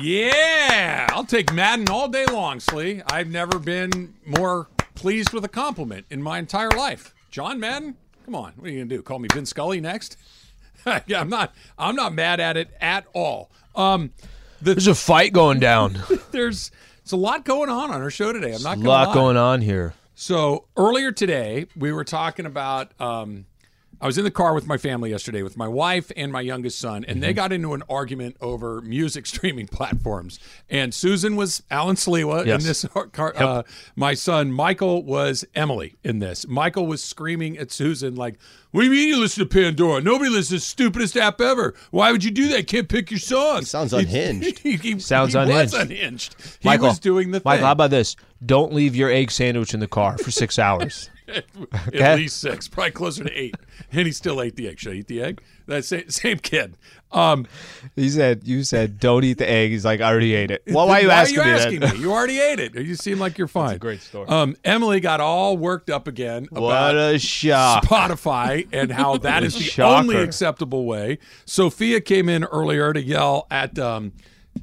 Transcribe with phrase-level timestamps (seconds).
[0.00, 3.00] Yeah, I'll take Madden all day long, Slee.
[3.06, 7.14] I've never been more pleased with a compliment in my entire life.
[7.30, 9.02] John Madden, come on, what are you gonna do?
[9.02, 10.16] Call me Vin Scully next?
[11.06, 11.54] yeah, I'm not.
[11.78, 13.50] I'm not mad at it at all.
[13.76, 14.12] Um,
[14.60, 15.98] There's a fight going down.
[16.32, 16.70] there's
[17.02, 18.52] there's a lot going on on our show today.
[18.54, 19.14] I'm not a gonna lot lie.
[19.14, 19.94] going on here.
[20.16, 22.92] So earlier today, we were talking about.
[23.00, 23.46] Um,
[24.00, 26.78] I was in the car with my family yesterday with my wife and my youngest
[26.78, 27.36] son, and they Mm-hmm.
[27.36, 30.38] got into an argument over music streaming platforms.
[30.68, 32.62] And Susan was Alan Sliwa Yes.
[32.62, 32.86] in this.
[33.12, 33.62] Car, uh,
[33.96, 36.46] my son Michael was Emily in this.
[36.46, 38.38] Michael was screaming at Susan like,
[38.70, 40.00] "What do you mean you listen to Pandora?
[40.00, 41.74] Nobody listens to the stupidest app ever.
[41.90, 42.66] Why would you do that?
[42.66, 44.58] Can't pick your songs." sounds unhinged.
[44.64, 45.72] He, he- Sounds he unhinged.
[45.72, 46.36] Was unhinged.
[46.60, 47.64] He Michael was doing the Michael, thing.
[47.66, 48.16] how about this?
[48.44, 51.10] Don't leave your egg sandwich in the car for six hours.
[51.94, 53.54] At least six, probably closer to eight.
[53.92, 54.78] And he still ate the egg.
[54.78, 55.42] Should I eat the egg?
[55.66, 56.76] That same, same kid.
[57.12, 57.46] Um,
[57.96, 60.86] He said, "You said don't eat the egg." He's like, "I already ate it." Well,
[60.88, 61.94] why are you why asking, are you me asking that?
[61.94, 62.00] me?
[62.00, 62.74] You already ate it.
[62.74, 63.78] You seem like you're fine.
[63.78, 64.28] great story.
[64.28, 67.84] Um, Emily got all worked up again What about a shock!
[67.84, 69.96] Spotify and how that is the Shocker.
[70.02, 71.18] only acceptable way.
[71.46, 74.12] Sophia came in earlier to yell at um,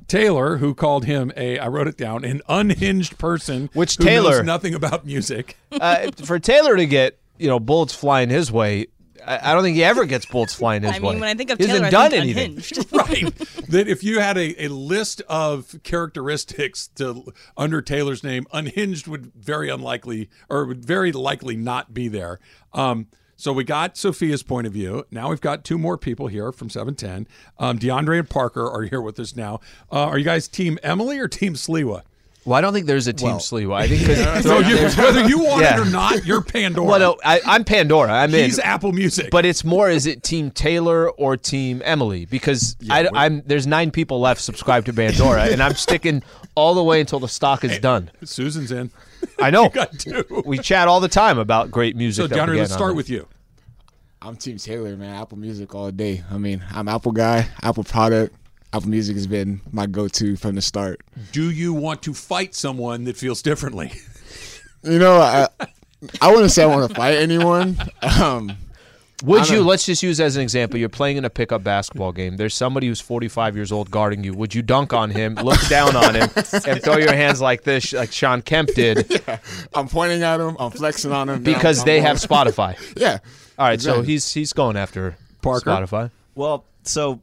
[0.07, 3.69] Taylor, who called him a, I wrote it down, an unhinged person.
[3.73, 5.57] Which who knows nothing about music.
[5.71, 8.87] Uh, for Taylor to get you know bullets flying his way,
[9.25, 11.09] I, I don't think he ever gets bullets flying his I way.
[11.09, 12.51] I mean, when I think of he Taylor, hasn't I done think anything.
[12.51, 12.85] unhinged.
[12.91, 13.35] right.
[13.69, 19.31] That if you had a, a list of characteristics to under Taylor's name, unhinged would
[19.33, 22.39] very unlikely or would very likely not be there.
[22.73, 23.07] Um,
[23.41, 25.03] so we got Sophia's point of view.
[25.09, 27.27] Now we've got two more people here from 710.
[27.57, 29.59] Um, DeAndre and Parker are here with us now.
[29.91, 32.03] Uh, are you guys team Emily or team Sliwa?
[32.43, 33.75] Well, I don't think there's a team Sliwa.
[33.75, 35.79] I think 'cause- So you, whether you want Yeah.
[35.79, 36.87] it or not, you're Pandora.
[36.87, 38.11] well, no, I, I'm Pandora.
[38.11, 38.45] I'm in.
[38.45, 39.29] He's Apple Music.
[39.31, 42.25] But it's more is it Team Taylor or Team Emily?
[42.25, 46.23] Because I, am there's nine people left subscribed to Pandora, and I'm sticking
[46.55, 48.09] all the way until the stock is done.
[48.23, 48.89] Susan's in.
[49.39, 49.69] I know.
[49.73, 50.23] Got two.
[50.43, 52.23] We chat all the time about great music.
[52.23, 52.95] So that we DeAndre, let's start it.
[52.95, 53.27] with you.
[54.21, 55.15] I'm Team Taylor, man.
[55.15, 56.23] Apple Music all day.
[56.29, 58.35] I mean, I'm Apple guy, Apple product.
[58.73, 61.01] Apple Music has been my go-to from the start.
[61.31, 63.91] Do you want to fight someone that feels differently?
[64.83, 65.47] You know, I
[66.19, 67.77] I wouldn't say I want to fight anyone.
[68.01, 68.57] Um,
[69.23, 69.61] Would you?
[69.61, 70.79] Let's just use as an example.
[70.79, 72.35] You're playing in a pickup basketball game.
[72.37, 74.33] There's somebody who's 45 years old guarding you.
[74.33, 76.29] Would you dunk on him, look down on him,
[76.65, 79.21] and throw your hands like this, like Shawn Kemp did,
[79.75, 80.57] I'm pointing at him.
[80.59, 82.75] I'm flexing on him because I'm they going- have Spotify?
[82.99, 83.19] Yeah.
[83.61, 85.69] All right, so he's he's going after Parker?
[85.69, 86.09] Spotify.
[86.33, 87.21] Well, so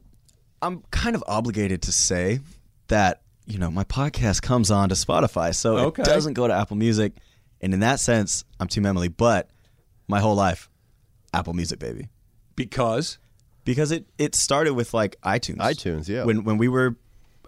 [0.61, 2.39] I'm kind of obligated to say
[2.87, 6.01] that you know my podcast comes on to Spotify, so Okay.
[6.01, 7.11] it doesn't go to Apple Music,
[7.59, 9.09] and in that sense, I'm Team Emily.
[9.09, 9.49] But
[10.07, 10.69] my whole life,
[11.33, 12.07] Apple Music, baby,
[12.55, 13.17] Because
[13.65, 15.57] because it it started with like iTunes.
[15.57, 16.23] iTunes, yeah.
[16.23, 16.95] When when we were,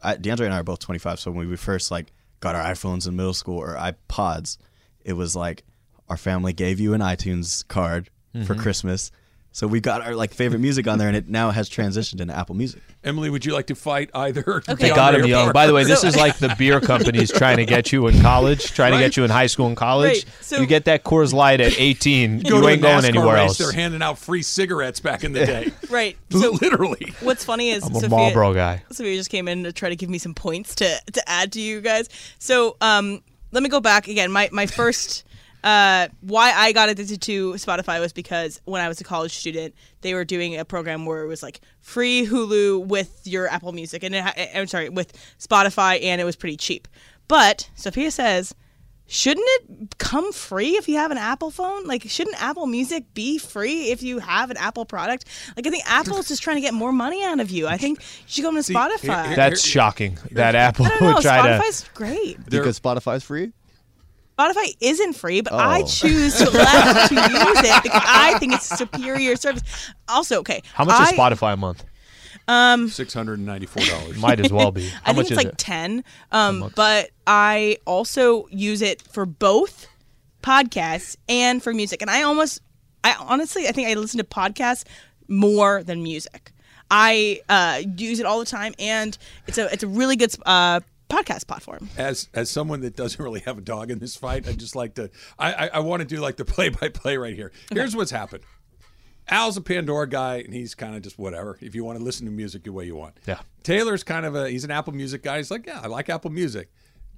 [0.03, 3.08] I, DeAndre and I are both 25, so when we first like got our iPhones
[3.08, 4.58] in middle school or iPods,
[5.06, 5.63] it was like
[6.09, 8.62] our family gave you an iTunes card for Mm-hmm.
[8.62, 9.12] Christmas.
[9.53, 12.34] So we got our like favorite music on there, and it now has transitioned into
[12.34, 12.81] Apple Music.
[13.03, 14.64] Emily, would you like to fight either?
[14.69, 14.74] Okay.
[14.88, 15.52] They got him or young.
[15.52, 18.72] By the way, this is like the beer companies trying to get you in college,
[18.72, 20.24] trying to get you in high school and college.
[20.24, 20.25] Right.
[20.40, 23.47] So- you get that Coors Light at 18, Go you ain't going NASCAR anywhere race,
[23.50, 23.58] else.
[23.58, 25.72] They're handing out free cigarettes back in the day.
[25.90, 26.16] Right.
[26.30, 27.14] So Literally.
[27.20, 28.84] what's funny is I'm a Sophia, Marlboro guy.
[28.94, 31.59] Sophia just came in to try to give me some points to to add to
[31.59, 32.08] you guys.
[32.40, 33.22] So um,
[33.52, 34.31] let me go back again.
[34.31, 35.25] My my first.
[35.63, 39.75] Uh, why I got addicted to Spotify was because when I was a college student,
[40.01, 44.03] they were doing a program where it was like free Hulu with your Apple Music,
[44.03, 46.88] and it ha- I'm sorry, with Spotify, and it was pretty cheap.
[47.27, 48.55] But Sophia says,
[49.07, 51.85] shouldn't it come free if you have an Apple phone?
[51.85, 55.25] Like, shouldn't Apple Music be free if you have an Apple product?
[55.55, 57.67] Like, I think Apple's just trying to get more money out of you.
[57.67, 59.28] I think you should go to Spotify.
[59.28, 60.17] here- That's shocking.
[60.31, 61.07] That Apple I don't know.
[61.16, 61.61] would try to.
[61.63, 62.38] Spotify's great.
[62.49, 63.51] because Spotify's free.
[64.50, 65.85] Spotify isn't free, but I Oh.
[65.85, 69.63] choose to elect to use it because I think it's a superior service.
[70.07, 70.62] Also, okay.
[70.74, 71.84] How much I, is Spotify a month?
[72.47, 74.18] Um, Six hundred and ninety-four dollars.
[74.18, 74.88] Might as well be.
[74.90, 75.58] How I think much it's is like it?
[75.58, 76.03] ten.
[76.32, 79.88] Um, but I also use it for both
[80.41, 82.02] podcasts and for music.
[82.02, 82.61] And I almost,
[83.03, 84.84] I honestly, I think I listen to podcasts
[85.28, 86.52] more than music.
[86.90, 89.17] I uh, use it all the time, and
[89.47, 91.90] it's a it's a really good uh, podcast platform.
[91.97, 94.96] As as someone that doesn't really have a dog in this fight, I just like
[94.96, 95.09] to.
[95.37, 97.52] I I, I want to do like the play-by-play right here.
[97.72, 98.43] Here's what's happened.
[99.28, 101.58] Al's a Pandora guy, and he's kind of just whatever.
[101.61, 103.17] If you want to listen to music the way you want.
[103.25, 103.40] Yeah.
[103.63, 105.37] Taylor's kind of a he's an Apple Music guy.
[105.37, 106.69] He's like, yeah, I like Apple Music.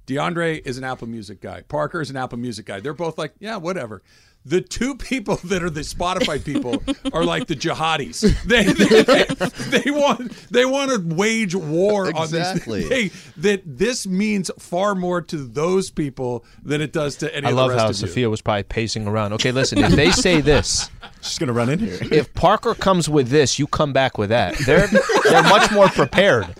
[0.06, 1.62] DeAndre is an Apple Music guy.
[1.62, 2.80] Parker is an Apple Music guy.
[2.80, 4.02] They're both like, yeah, whatever.
[4.46, 6.82] The two people that are the Spotify people
[7.14, 8.22] are like the jihadis.
[8.44, 12.84] They they, they want they want to wage war Exactly.
[12.84, 13.12] on these.
[13.12, 17.50] They, that this means far more to those people than it does to any I
[17.50, 18.06] love the rest how of you.
[18.06, 19.32] Sophia was probably pacing around.
[19.34, 20.90] Okay, listen, if they say this,
[21.22, 21.98] She's gonna run in here.
[22.12, 24.56] if Parker comes with this, you come back with that.
[24.66, 24.88] They're
[25.24, 26.54] they're much more prepared.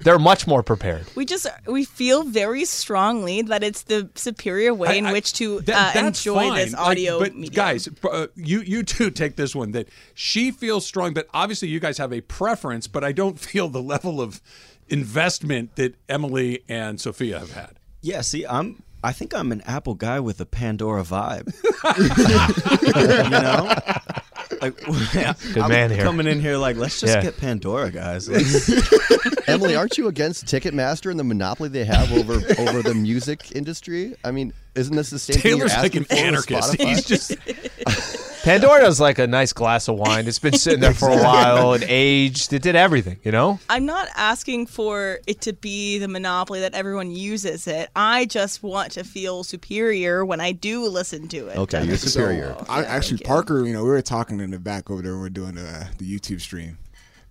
[0.00, 1.06] They're much more prepared.
[1.14, 5.34] We just we feel very strongly that it's the superior way in I- I- which
[5.34, 6.54] to that- uh, enjoy fine.
[6.56, 7.54] this Like, audio but medium.
[7.54, 11.14] guys, uh, you you two take this one that she feels strong.
[11.14, 14.40] That obviously you guys have a preference, but I don't feel the level of
[14.88, 17.78] investment that Emily and Sophia have had.
[18.02, 18.82] Yeah, see, I'm.
[19.04, 21.54] I think I'm an Apple guy with a Pandora vibe.
[23.24, 24.22] you know,
[24.60, 24.76] like
[25.12, 26.02] Good I'm man here.
[26.02, 27.22] coming in here like, let's just Yeah.
[27.22, 28.28] get Pandora, guys.
[29.48, 34.14] Emily, aren't you against Ticketmaster and the monopoly they have over over the music industry?
[34.24, 36.72] I mean, isn't this the same Taylor's thing like you're an asking for with anarchist.
[36.72, 36.86] Spotify?
[36.88, 40.28] He's just Pandora's like a nice glass of wine.
[40.28, 41.72] It's been sitting there for a while.
[41.72, 42.52] and aged.
[42.52, 43.18] It did everything.
[43.24, 43.58] You know.
[43.68, 47.90] I'm not asking for it to be the monopoly that everyone uses it.
[47.96, 51.56] I just want to feel superior when I do listen to it.
[51.56, 52.54] Okay, you're superior.
[52.56, 53.26] Oh, I, Yeah, actually, you.
[53.26, 55.18] Parker, you know, we were talking in the back over there.
[55.18, 56.78] We are doing the, the YouTube stream.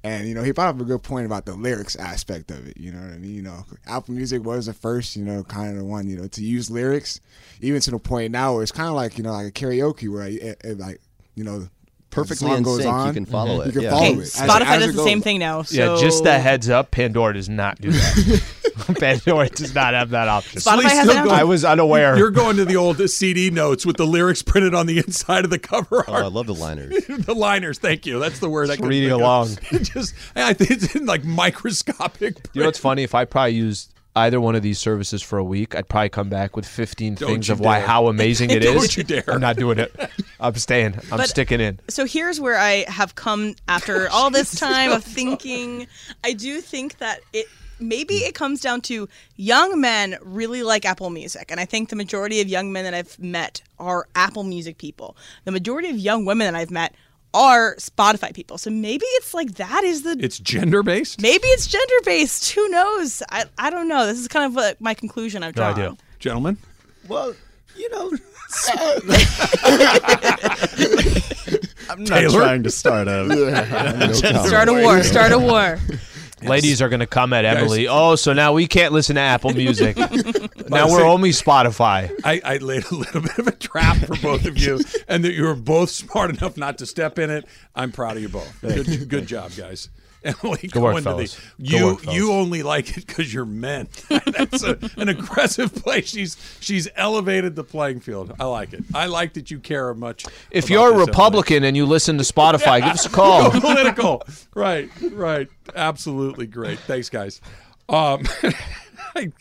[0.06, 2.78] And, you know, he brought up a good point about the lyrics aspect of it.
[2.78, 3.34] You know what I mean?
[3.34, 6.28] You know, Apple Music was the first, you know, kind of the one, you know,
[6.28, 7.22] to use lyrics,
[7.60, 10.08] even to the point now where it's kind of like, you know, like a karaoke
[10.08, 11.02] where, it, it, like,
[11.36, 11.68] you know,
[12.12, 13.90] Perfectly the song in goes sync, you on, can follow it, You can yeah.
[13.90, 14.20] follow Okay, it.
[14.22, 15.64] As- Spotify as does it the same thing now.
[15.64, 16.92] So Yeah, just a heads up.
[16.92, 18.44] Pandora does not do that.
[19.00, 20.62] Pandora does not have that option.
[20.62, 21.36] Spotify Please has still it go- now?
[21.36, 22.18] I was unaware.
[22.18, 25.50] you're going to the old CD notes with the lyrics printed on the inside of
[25.50, 27.06] the cover Oh, I love the liners.
[27.10, 28.20] the liners, thank you.
[28.20, 28.70] That's the word.
[28.70, 29.58] I couldn't reading along.
[29.82, 32.38] Just, I think it's in like microscopic.
[32.54, 33.04] You know what's funny?
[33.04, 36.30] If I probably used either one of these services for a week, I'd probably come
[36.30, 38.96] back with 15 Don't things you of why how amazing it Don't is.
[38.98, 39.24] you dare.
[39.28, 39.94] I'm not doing it.
[40.40, 40.96] I'm staying.
[41.12, 41.80] I'm But- sticking in.
[41.90, 45.88] so here's where I have come after all this time of thinking.
[46.24, 47.48] I do think that it
[47.78, 51.98] maybe it comes down to young men really like Apple Music, and I think the
[51.98, 55.18] majority of young men that I've met are Apple Music people.
[55.44, 56.96] The majority of young women that I've met
[57.36, 58.58] are Spotify people.
[58.58, 61.22] So maybe it's like that is the It's gender based.
[61.22, 62.52] maybe it's gender based.
[62.54, 63.22] Who knows?
[63.30, 64.08] I I don't know.
[64.08, 65.98] This is kind of like my conclusion I've No idea.
[66.20, 66.58] Gentlemen,
[67.08, 67.36] well,
[67.78, 68.10] you know,
[71.90, 72.40] I'm not Taylor?
[72.40, 74.14] trying to start a.
[74.48, 75.04] Start a war.
[75.04, 75.78] Start a war.
[76.44, 77.88] Ladies are going to come at Emily.
[77.88, 79.98] Oh, so now we can't listen to Apple Music.
[79.98, 82.12] now we're only Spotify.
[82.24, 85.34] I, I laid a little bit of a trap for both of you, and that
[85.34, 87.46] you were both smart enough not to step in it.
[87.76, 88.62] I'm proud of you both.
[88.62, 89.90] Good, good job, guys.
[90.44, 91.36] Emily, go work, into fellas.
[91.36, 91.86] the Good you.
[91.86, 92.16] work, fellas.
[92.18, 93.88] you only like it because you're men.
[94.25, 96.01] That's a, an aggressive play.
[96.01, 98.33] She's she's elevated the playing field.
[98.39, 98.83] I like it.
[98.94, 100.25] I like that you care much.
[100.51, 101.06] If you're a this, Emily.
[101.07, 103.51] Republican and you listen to Spotify, give us a call.
[103.51, 104.24] political.
[104.56, 105.48] Right, right.
[105.75, 106.80] Absolutely great.
[106.80, 107.39] Thanks, guys.
[107.88, 108.24] Um,
[109.16, 109.31] I,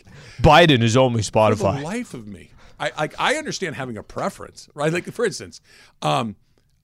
[0.40, 1.82] Biden is only for the Spotify.
[1.82, 4.92] life of me, I like I understand having a preference, right?
[4.92, 5.60] Like for instance,
[6.02, 6.36] um,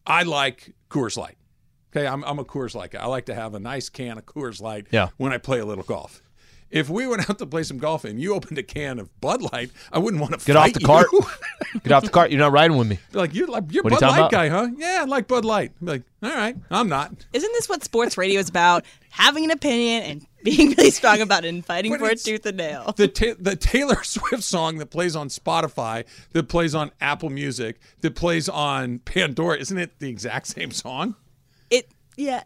[0.07, 1.37] I like Coors Light.
[1.95, 3.01] Okay, I'm I'm a Coors Light guy.
[3.01, 5.09] I like to have a nice can of Coors Light Yeah.
[5.17, 6.23] when I play a little golf.
[6.71, 9.43] If we went out to play some golf and you opened a can of Bud
[9.53, 10.87] Light, I wouldn't want to Get off the you.
[10.87, 11.07] cart.
[11.83, 12.31] Get off the cart.
[12.31, 13.01] You're not riding with me.
[13.11, 14.31] Be like you're like you're What are you Bud Light about?
[14.31, 14.69] guy, huh?
[14.77, 15.73] Yeah, I like Bud Light.
[15.81, 17.11] Be like, all right, I'm not.
[17.33, 18.85] Isn't this what sports radio is about?
[19.11, 22.23] Having an opinion and being really strong about it and fighting But for it it's-
[22.23, 22.95] tooth and nail.
[22.97, 27.81] the ta- the Taylor Swift song that plays on Spotify, that plays on Apple Music,
[28.03, 31.17] that plays on Pandora, isn't it the exact same song?
[32.17, 32.43] It, yeah,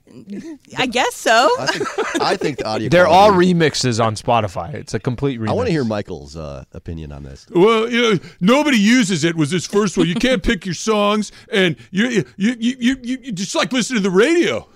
[0.78, 1.49] I guess so.
[1.59, 2.88] I think, I think the audio.
[2.90, 4.75] They're all quality- remixes on Spotify.
[4.75, 5.49] It's a complete remix.
[5.49, 7.47] I want to hear Michael's uh, opinion on this.
[7.50, 9.37] Well, you know, nobody uses it.
[9.37, 10.06] Was this first one?
[10.06, 14.02] You can't pick your songs, and you you you you, you, you just like listening
[14.02, 14.68] to the radio.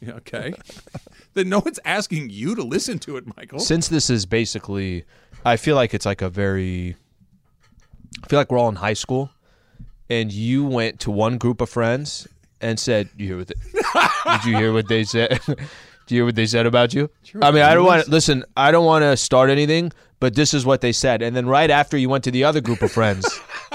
[0.00, 0.52] Yeah, okay.
[1.34, 3.58] then no one's asking you to listen to it, Michael.
[3.60, 5.04] Since this is basically,
[5.44, 6.96] I feel like it's like a very.
[8.22, 9.30] I feel like we're all in high school,
[10.10, 12.26] and you went to one group of friends
[12.60, 13.48] and said, "You hear what?
[13.48, 15.40] They, did you hear what they said?
[16.06, 17.10] Did you hear what they said about you?
[17.42, 18.44] I mean, I don't want to listen.
[18.56, 19.90] I don't want to start anything,
[20.20, 21.20] but this is what they said.
[21.20, 23.26] And then right after you went to the other group of friends,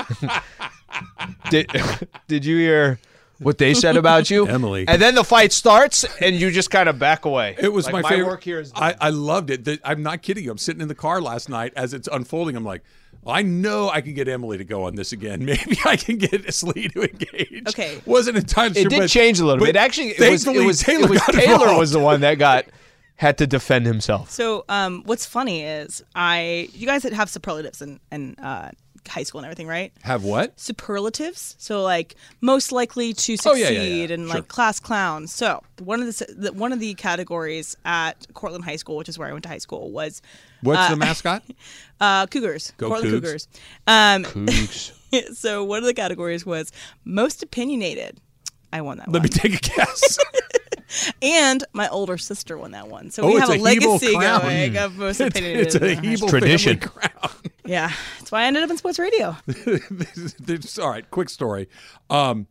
[1.49, 1.69] did
[2.27, 2.99] did you hear?
[3.39, 4.85] What they said about you, Emily.
[4.87, 7.55] and then the fight starts, and you just kind of back away.
[7.59, 8.27] It was Like, my favorite.
[8.27, 9.65] work here is I, I loved it.
[9.65, 10.51] The- I'm not kidding you.
[10.51, 12.55] I'm sitting in the car last night as it's unfolding.
[12.55, 12.83] I'm like,
[13.25, 15.45] I know I can get Emily to go on this again.
[15.45, 17.63] Maybe I can get Slee to engage.
[17.69, 18.01] Okay.
[18.05, 19.75] wasn't entirely It sure, did but- change a little bit.
[19.75, 21.05] Actually, it was, it was Taylor.
[21.05, 21.79] it was got Taylor involved.
[21.79, 22.65] was the one that got
[23.17, 24.31] had to defend himself.
[24.31, 28.71] So, um, what's funny is I, you guys that have superlatives and in uh,
[29.07, 29.91] high school and everything, right?
[30.03, 30.59] Have what?
[30.59, 31.55] Superlatives.
[31.59, 34.13] So, like most likely to Oh, succeed yeah, yeah, yeah.
[34.13, 34.35] and Sure.
[34.35, 35.27] like class clown.
[35.27, 39.17] So, one of the, the one of the categories at Cortland High School, which is
[39.17, 40.21] where I went to high school, was
[40.61, 41.43] What's the mascot?
[42.01, 42.73] uh, Cougars.
[42.77, 43.21] Go Cortland Cougs.
[43.21, 43.47] Cougars.
[43.87, 45.35] Um, Cougs.
[45.35, 46.71] so, one of the categories was
[47.03, 48.19] most opinionated.
[48.73, 49.13] I won that one.
[49.13, 49.23] Let one.
[49.23, 50.17] me take a guess.
[51.21, 53.11] and my older sister won that one.
[53.11, 54.41] So Oh, we have a, a legacy crown.
[54.41, 55.67] going of most opinionated.
[55.67, 56.79] it's a in Tradition.
[56.79, 57.31] crown.
[57.65, 59.35] Yeah, that's why I ended up in sports radio.
[60.81, 61.69] All right, quick story.
[62.09, 62.47] Um,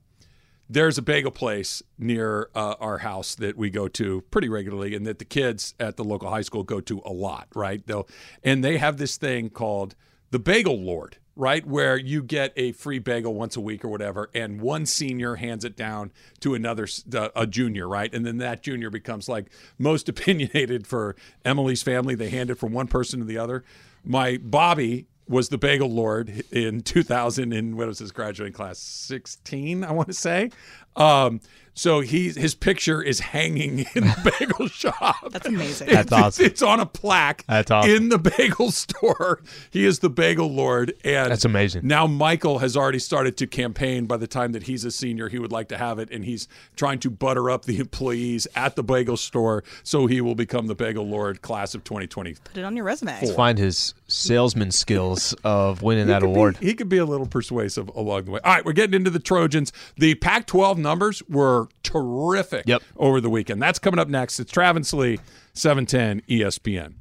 [0.69, 5.05] there's a bagel place near uh, our house that we go to pretty regularly, and
[5.07, 7.49] that the kids at the local high school go to a lot.
[7.55, 7.85] Right?
[7.87, 8.09] They'll
[8.45, 9.97] and they have this thing called
[10.31, 11.17] the Bagel Lord.
[11.37, 15.37] Right, where you get a free bagel once a week or whatever, and one senior
[15.37, 16.87] hands it down to another
[17.35, 19.47] a junior, right, and then that junior becomes like
[19.79, 22.15] most opinionated for Emily's family.
[22.15, 23.65] They hand it from one person to the other.
[24.05, 28.79] My Bobby was the bagel lord in 2000 in what was his graduating class?
[28.79, 30.51] 16 i want to say.
[30.97, 31.41] Um,
[31.75, 35.89] so he his picture is hanging in the bagel shop That's amazing.
[35.89, 36.45] That's it's, awesome.
[36.47, 37.91] it's on a plaque That's awesome.
[37.91, 41.87] in the bagel store he is the bagel lord and That's amazing.
[41.87, 45.39] now michael has already started to campaign by the time that he's a senior he
[45.39, 48.83] would like to have it and he's trying to butter up the employees at the
[48.83, 52.77] bagel store so he will become the bagel lord class of 2020 Put it on
[52.77, 53.13] your resume.
[53.21, 56.57] Let's find his salesman skills of winning that could be- award.
[56.61, 58.41] he could be a little persuasive along the way.
[58.45, 59.73] All right, we're getting into the Trojans.
[59.97, 62.83] The Pac 12 numbers were terrific Yep.
[62.97, 63.61] over the weekend.
[63.63, 64.41] That's coming up next.
[64.41, 65.19] It's Travis Lee, E
[65.55, 66.95] 710 ESPN.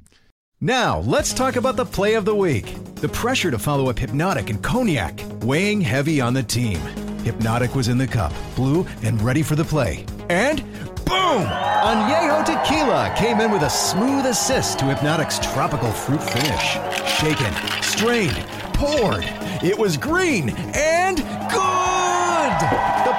[0.61, 2.75] Now, let's talk about the play of the week.
[2.95, 6.79] The pressure to follow up Hpnotiq and Cognac, weighing heavy on the team.
[7.23, 10.05] Hpnotiq was in the cup, blue, and ready for the play.
[10.29, 10.61] And
[11.05, 11.45] boom!
[11.45, 16.77] Añejo Tequila came in with a smooth assist to Hpnotiq's tropical fruit finish.
[17.19, 18.35] Shaken, strained,
[18.73, 19.23] poured.
[19.63, 21.17] It was green and
[21.49, 23.08] good!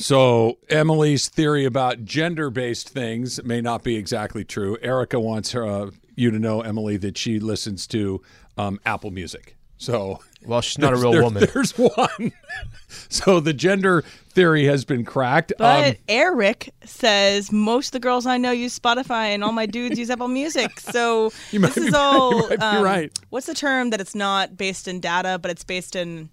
[0.00, 4.78] So, Emily's theory about gender based things may not be exactly true.
[4.80, 8.22] Erica wants her, uh, you to know, Emily, that she listens to
[8.56, 9.56] um, Apple Music.
[9.76, 11.46] So, Well, she's not a real there- woman.
[11.54, 12.32] There's one.
[13.10, 15.52] so, the gender theory has been cracked.
[15.58, 19.66] But Um, Eric says most of the girls I know use Spotify, and all my
[19.66, 20.80] dudes use Apple Music.
[20.80, 21.94] So You this be is right.
[22.00, 22.32] all.
[22.40, 23.18] You might be um, right.
[23.28, 26.30] What's the term that it's not based in data, but it's based in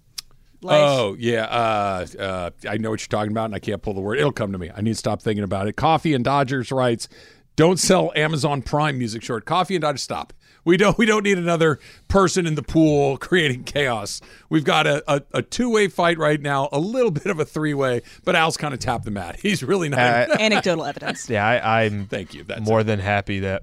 [0.62, 0.76] life?
[0.80, 4.00] Oh yeah, uh, uh, I know what you're talking about, and I can't pull the
[4.00, 4.18] word.
[4.18, 4.70] It'll come to me.
[4.74, 5.76] I need to stop thinking about it.
[5.76, 7.08] Coffee and Dodgers writes,
[7.56, 9.44] "Don't sell Amazon Prime music short.
[9.44, 10.32] Coffee and Dodgers stop.
[10.64, 10.98] We don't.
[10.98, 14.20] We don't need another person in the pool creating chaos.
[14.50, 16.68] We've got a, a, a two way fight right now.
[16.72, 19.38] A little bit of a three way, but Al's kind of tapped the mat.
[19.42, 19.98] He's really not.
[20.30, 21.30] Uh, Anecdotal evidence.
[21.30, 22.44] yeah, I, I'm Thank you.
[22.44, 22.84] That's more it.
[22.84, 23.62] than happy that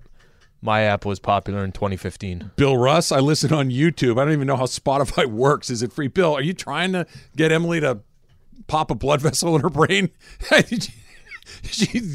[0.61, 2.51] my app was popular in 2015.
[2.55, 3.11] Bill Russ.
[3.11, 4.19] I listen on YouTube.
[4.19, 5.69] I don't even know how Spotify works.
[5.69, 6.07] Is it free?
[6.07, 7.99] Bill, are you trying to get Emily to
[8.67, 10.09] pop a blood vessel in her brain?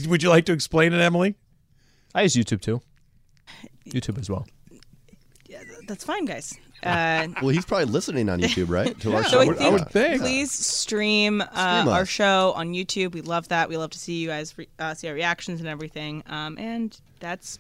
[0.09, 1.37] Would you like to explain it, Emily?
[2.15, 2.81] I use YouTube too.
[3.89, 4.47] YouTube as well.
[5.87, 6.55] That's fine, guys.
[6.85, 8.99] Uh, Well, he's probably listening on YouTube, right?
[9.01, 9.41] To our so show.
[9.41, 10.21] I would- I think, would think.
[10.23, 11.45] please stream, uh,
[11.83, 13.13] Stream our show on YouTube.
[13.13, 13.69] We love that.
[13.69, 16.23] We love to see you guys re- uh, see our reactions and everything.
[16.27, 17.59] Um, and that's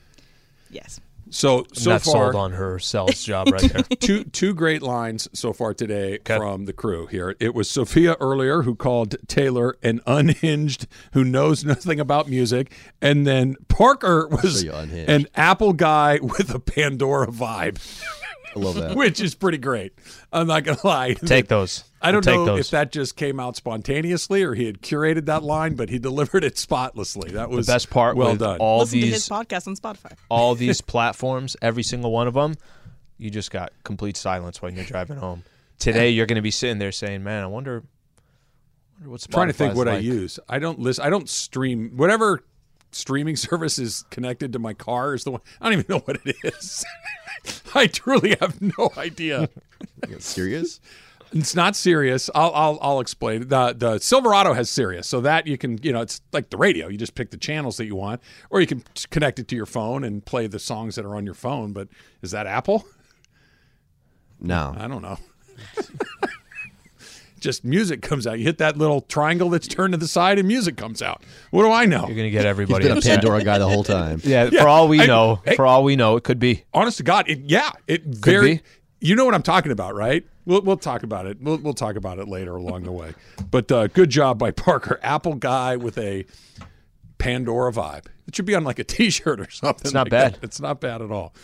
[0.70, 1.00] yes.
[1.30, 3.82] So so Not far, sold on her sales job right there.
[4.00, 7.36] two two great lines so far today from the crew here.
[7.38, 13.26] It was Sophia earlier who called Taylor an unhinged who knows nothing about music, and
[13.26, 17.78] then Parker was an Apple guy with a Pandora vibe,
[18.56, 18.96] I love that.
[18.96, 19.92] which is pretty great.
[20.32, 21.14] I'm not gonna lie.
[21.14, 21.84] Take those.
[22.02, 22.66] I don't We'll know take those.
[22.66, 26.44] if that just came out spontaneously or he had curated that line, but he delivered
[26.44, 27.32] it spotlessly.
[27.32, 28.58] That was the best part Well with done.
[28.58, 30.12] all Listen these his podcast on Spotify.
[30.30, 32.54] all these platforms, every single one of them,
[33.18, 35.42] you just got complete silence when you're driving home.
[35.78, 37.82] Today, you're going to be sitting there saying, "Man, I wonder,
[38.98, 40.38] wonder what's trying to think Spotify's what I use.
[40.48, 41.04] I don't listen.
[41.04, 42.42] I don't stream whatever
[42.92, 45.40] streaming service is connected to my car is the one.
[45.60, 46.84] I don't even know what it is.
[47.74, 49.48] I truly have no idea.
[50.18, 50.80] Serious?
[51.32, 52.28] It's not serious.
[52.34, 53.46] I'll I'll, I'll explain.
[53.46, 56.88] The the Silverado has Sirius, so that you can you know it's like the radio.
[56.88, 58.20] You just pick the channels that you want,
[58.50, 61.24] or you can connect it to your phone and play the songs that are on
[61.24, 61.72] your phone.
[61.72, 61.86] But
[62.20, 62.84] is that Apple?
[64.40, 64.74] No.
[64.76, 65.18] I don't know.
[67.40, 68.38] Just music comes out.
[68.38, 71.22] You hit that little triangle that's turned to the side, and music comes out.
[71.50, 72.06] What do I know?
[72.06, 72.86] You're gonna get He's everybody.
[72.88, 73.00] been a.
[73.00, 74.20] Pandora guy the whole time.
[74.24, 76.64] Yeah, Yeah, for all we I- know, hey- for all we know, it could be.
[76.74, 78.56] honest to God, it, yeah, it very.
[78.56, 78.62] be.
[79.00, 80.24] You know what I'm talking about, right?
[80.44, 81.38] We'll we'll talk about it.
[81.40, 83.14] We'll we'll talk about it later along the way.
[83.50, 86.26] But uh, good job by Parker, Apple guy with a
[87.18, 88.06] Pandora vibe.
[88.26, 89.84] It should be on like a T-shirt or something.
[89.86, 90.34] It's not like bad.
[90.34, 90.44] that.
[90.44, 91.34] It's not bad at all.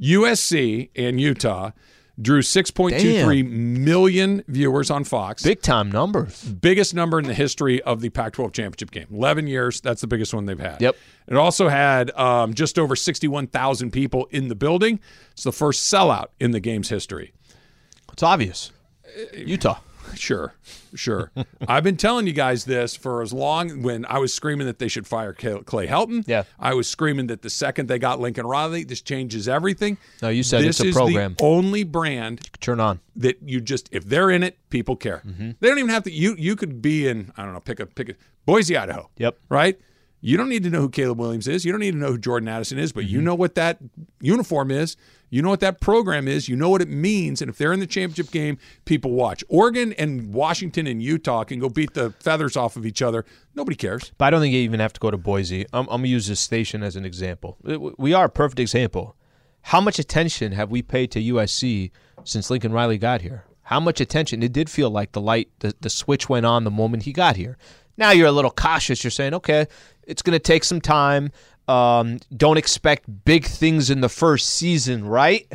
[0.00, 1.70] USC and Utah
[2.20, 5.42] drew 6.23 million viewers on Fox.
[5.42, 6.42] Big time numbers.
[6.44, 9.06] biggest number in the history of the Pac-12 championship game.
[9.12, 9.80] 11 years.
[9.80, 10.80] That's the biggest one they've had.
[10.80, 10.96] Yep.
[11.28, 15.00] It also had um, just over 61,000 people in the building.
[15.32, 17.32] It's the first sellout in the game's history.
[18.12, 18.72] It's obvious.
[19.34, 19.78] Utah.
[20.14, 20.54] Sure,
[20.94, 21.30] sure.
[21.68, 23.82] I've been telling you guys this for as long.
[23.82, 26.44] When I was screaming that they should fire Clay Helton, Yeah.
[26.58, 29.98] I was screaming that the second they got Lincoln Riley, this changes everything.
[30.22, 31.34] No, you said this it's a is program.
[31.38, 33.00] the only brand Turn on.
[33.16, 35.22] that you just if they're in it, people care.
[35.26, 35.50] Mm-hmm.
[35.60, 36.10] They don't even have to.
[36.12, 38.14] You you could be in I don't know pick a pick a
[38.46, 39.10] Boise, Idaho.
[39.18, 39.38] Yep.
[39.50, 39.78] Right.
[40.20, 41.64] You don't need to know who Caleb Williams is.
[41.64, 43.14] You don't need to know who Jordan Addison is, but Mm-hmm.
[43.14, 43.78] you know what that
[44.20, 44.96] uniform is.
[45.30, 46.48] You know what that program is.
[46.48, 47.40] You know what it means.
[47.42, 49.44] And if they're in the championship game, people watch.
[49.48, 53.24] Oregon and Washington and Utah can go beat the feathers off of each other.
[53.54, 54.10] Nobody cares.
[54.18, 55.66] But I don't think you even have to go to Boise.
[55.72, 57.58] I'm, I'm gonna use this station as an example.
[57.98, 59.14] We are a perfect example.
[59.62, 61.90] How much attention have we paid to USC
[62.24, 63.44] since Lincoln Riley got here?
[63.64, 64.42] How much attention?
[64.42, 67.36] It did feel like the light, the, the switch went on the moment he got
[67.36, 67.58] here.
[67.98, 69.04] Now you're a little cautious.
[69.04, 69.66] You're saying, okay,
[70.08, 71.30] it's going to take some time.
[71.68, 75.52] Um, don't expect big things in the first season, right?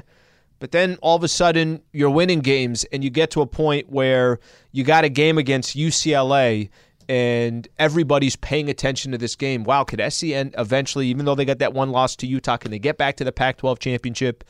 [0.60, 3.90] But then all of a sudden you're winning games and you get to a point
[3.90, 4.40] where
[4.72, 6.70] you got a game against UCLA
[7.10, 9.66] and everybody's paying attention to this game.
[9.66, 12.80] Wow, could SCN eventually, even though they got that one loss to Utah, can they
[12.80, 14.44] get back to the Pac 12 championship?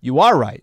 [0.00, 0.62] You are right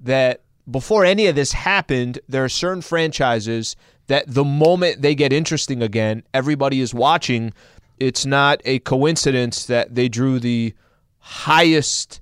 [0.00, 3.76] that before any of this happened, there are certain franchises
[4.06, 7.52] that the moment they get interesting again, everybody is watching.
[8.00, 10.74] It's not a coincidence that they drew the
[11.18, 12.20] highest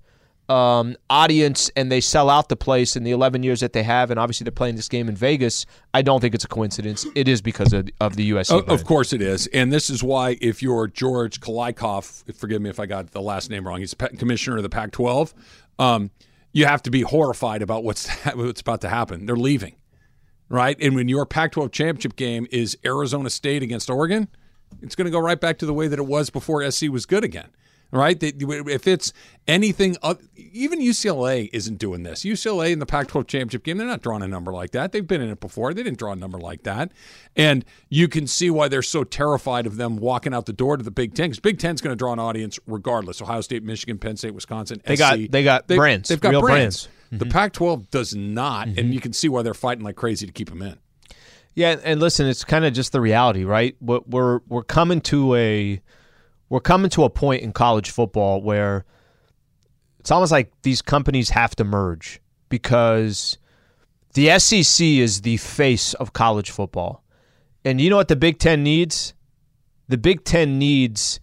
[0.48, 4.10] um, audience and they sell out the place in the 11 years that they have.
[4.10, 5.66] And obviously, they're playing this game in Vegas.
[5.92, 7.06] I don't think it's a coincidence.
[7.14, 8.66] It is because of, of the USC.
[8.66, 12.80] Of course it is, and this is why if you're George Kalaikoff, forgive me if
[12.80, 15.34] I got the last name wrong, he's commissioner of the Pac-12.
[15.78, 16.10] Um,
[16.52, 19.26] you have to be horrified about what's what's about to happen.
[19.26, 19.76] They're leaving,
[20.48, 20.76] right?
[20.80, 24.28] And when your Pac-12 championship game is Arizona State against Oregon,
[24.82, 27.06] it's going to go right back to the way that it was before SC was
[27.06, 27.48] good again.
[27.90, 28.18] Right?
[28.22, 29.14] If it's
[29.46, 29.96] anything,
[30.36, 32.20] even UCLA isn't doing this.
[32.22, 34.92] UCLA in the Pac 12 championship game, they're not drawing a number like that.
[34.92, 35.72] They've been in it before.
[35.72, 36.92] They didn't draw a number like that.
[37.34, 40.82] And you can see why they're so terrified of them walking out the door to
[40.84, 43.22] the Big Ten because Big Ten's going to draw an audience regardless.
[43.22, 44.82] Ohio State, Michigan, Penn State, Wisconsin.
[44.84, 46.88] They got- they got brands, They've got real brands.
[46.88, 46.88] brands.
[47.06, 47.18] Mm-hmm.
[47.20, 48.68] The Pac 12 does not.
[48.68, 50.76] And you can see why they're fighting like crazy to keep them in.
[51.58, 53.74] Yeah, and listen, it's kind of just the reality, right?
[53.80, 55.82] We're we're, coming to a
[56.48, 58.84] we're coming to a point in college football where
[59.98, 63.38] it's almost like these companies have to merge because
[64.14, 67.02] the SEC is the face of college football.
[67.64, 69.14] And you know what the Big 10 needs?
[69.88, 71.18] The Big 10 needs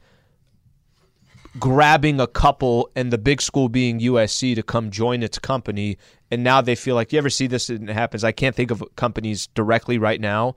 [1.57, 5.97] grabbing a couple and the big school being USC to come join its company
[6.31, 8.23] and now they feel like you ever see this and it happens?
[8.23, 10.55] I can't think of companies directly right now.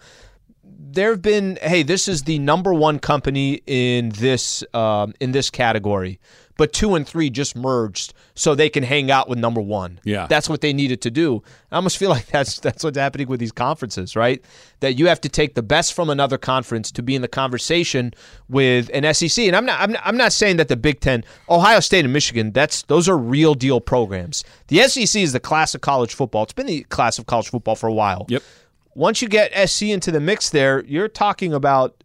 [0.65, 5.51] There have been hey this is the number one company in this um, in this
[5.51, 6.21] category
[6.59, 10.27] but two and three just merged so they can hang out with number one Yeah.
[10.27, 11.43] that's what they needed to do
[11.73, 14.45] i almost feel like that's that's what's happening with these conferences right
[14.81, 18.13] that you have to take the best from another conference to be in the conversation
[18.51, 21.25] with an sec and i'm not i'm not, I'm not saying that the big ten
[21.49, 25.75] ohio state and michigan that's those are real deal programs the sec is the class
[25.75, 28.43] of college football it's been the class of college football for a while Yep.
[28.95, 32.03] once you get SC into the mix there, you're talking about,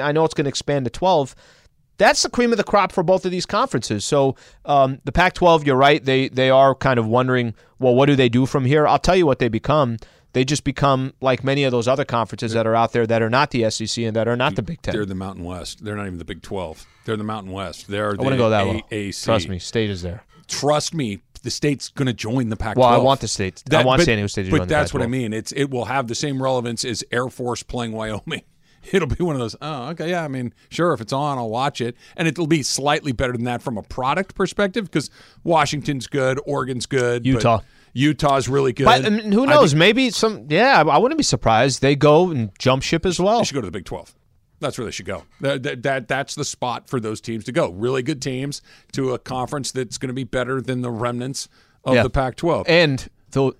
[0.00, 1.34] I know it's going to expand to 12.
[1.96, 4.04] That's the cream of the crop for both of these conferences.
[4.04, 6.04] So um, the Pac 12, you're right.
[6.04, 8.86] They, they are kind of wondering, well, what do they do from here?
[8.86, 9.98] I'll tell you what they become.
[10.32, 13.30] They just become like many of those other conferences that are out there that are
[13.30, 14.92] not the SEC and that are not the Big Ten.
[14.92, 15.84] They're the Mountain West.
[15.84, 16.84] They're not even the Big 12.
[17.04, 17.86] They're the Mountain West.
[17.86, 18.66] They're I want to go that.
[18.90, 19.24] AAC.
[19.24, 20.24] Trust me, state is there.
[20.48, 22.80] Trust me, the state's going to join the Pac-12.
[22.80, 23.62] Well, I want the states.
[23.70, 25.32] I want but, San Diego State to But join the that's what I mean.
[25.32, 28.42] It's it will have the same relevance as Air Force playing Wyoming.
[28.92, 29.56] it'll be one of those.
[29.60, 30.24] Oh, okay, yeah.
[30.24, 33.44] I mean, sure, if it's on, I'll watch it, and it'll be slightly better than
[33.44, 35.10] that from a product perspective because
[35.42, 37.60] Washington's good, Oregon's good, Utah.
[37.92, 38.84] Utah's really good.
[38.86, 39.70] But I mean, who knows?
[39.70, 40.46] think Maybe some.
[40.48, 41.80] Yeah, I wouldn't be surprised.
[41.80, 43.38] They go and jump ship as well.
[43.38, 44.14] they should go to the Big Twelve.
[44.60, 45.24] That's where they should go.
[45.40, 47.70] That, that, that that's the spot for those teams to go.
[47.70, 51.48] Really good teams to a conference that's going to be better than the remnants
[51.84, 52.02] of Yeah.
[52.02, 52.64] the Pac-12.
[52.66, 53.52] and the,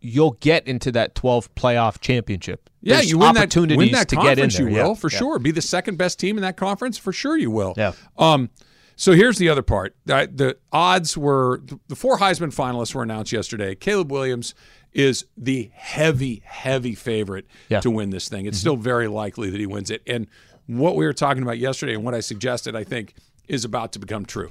[0.00, 2.68] you'll get into that 12 playoff championship.
[2.82, 4.72] Yeah, There's you win that, win that to conference, get in there.
[4.72, 4.94] you will yeah.
[4.94, 5.18] for yeah.
[5.18, 5.38] sure.
[5.38, 7.36] Be the second best team in that conference for sure.
[7.36, 7.74] You will.
[7.76, 7.92] Yeah.
[8.16, 8.50] Um.
[8.96, 9.96] So here's the other part.
[10.04, 13.74] The odds were the four Heisman finalists were announced yesterday.
[13.74, 14.54] Caleb Williams
[14.92, 17.78] is the heavy, heavy favorite Yeah.
[17.78, 17.82] Mm-hmm.
[17.82, 18.46] to win this thing.
[18.46, 20.02] It's still very likely that he wins it.
[20.06, 20.26] And
[20.66, 23.14] what we were talking about yesterday and what I suggested, I think,
[23.48, 24.50] is about to become true.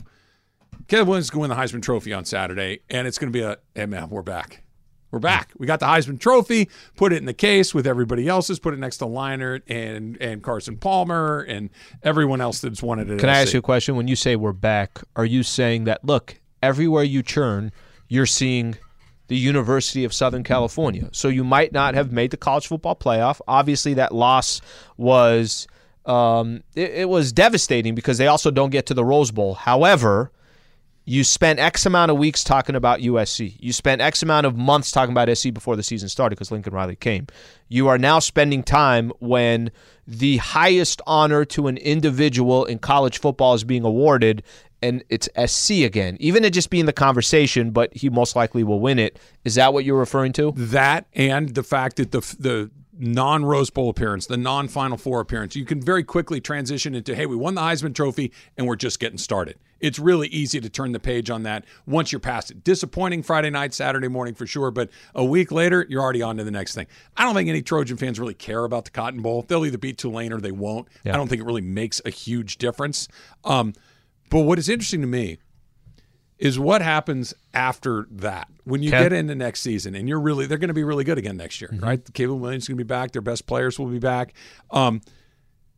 [0.87, 3.37] Caleb Williams is going to win the Heisman Trophy on Saturday, and it's going to
[3.37, 4.63] be a, hey man, we're back.
[5.11, 5.51] We're back.
[5.57, 8.79] We got the Heisman Trophy, put it in the case with everybody else's, put it
[8.79, 11.71] next to Leinart and and Carson Palmer and
[12.03, 13.19] everyone else that's won it.
[13.19, 13.95] Can I ask you a question?
[13.95, 17.71] When you say we're back, are you saying that, look, everywhere you turn,
[18.07, 18.77] you're seeing
[19.27, 21.09] the University of Southern California?
[21.11, 23.41] So you might not have made the college football playoff.
[23.47, 24.61] Obviously, that loss
[24.97, 25.67] was.
[26.05, 29.53] Um, it, it was devastating because they also don't get to the Rose Bowl.
[29.53, 30.31] However,
[31.09, 33.55] you spent X amount of weeks talking about USC.
[33.59, 36.71] You spent X amount of months talking about SC before the season started because Lincoln
[36.71, 37.25] Riley came.
[37.67, 39.71] You are now spending time when
[40.05, 44.43] the highest honor to an individual in college football is being awarded,
[44.83, 46.15] and it's SC again.
[46.19, 49.17] Even it just being the conversation, but he most likely will win it.
[49.43, 50.53] Is that what you're referring to?
[50.55, 52.69] that and the fact that the the
[52.99, 57.15] non Rose Bowl appearance, the non Final Four appearance, you can very quickly transition into
[57.15, 59.57] hey, we won the Heisman Trophy and we're just getting started.
[59.79, 62.63] It's really easy to turn the page on that once you're past it.
[62.63, 66.43] Disappointing Friday night, Saturday morning for sure, but a week later, you're already on to
[66.43, 66.87] the next thing.
[67.17, 69.43] I don't think any Trojan fans really care about the Cotton Bowl.
[69.47, 70.87] They'll either beat Tulane or they won't.
[71.13, 73.07] I don't think it really makes a huge difference.
[73.43, 73.73] Um,
[74.29, 75.37] but what is interesting to me
[76.37, 78.99] is what happens after that when you Okay.
[79.03, 81.59] get into next season and you're really they're going to be really good again next
[81.59, 84.33] year right caleb williams is going to be back their best players will be back
[84.71, 85.01] um,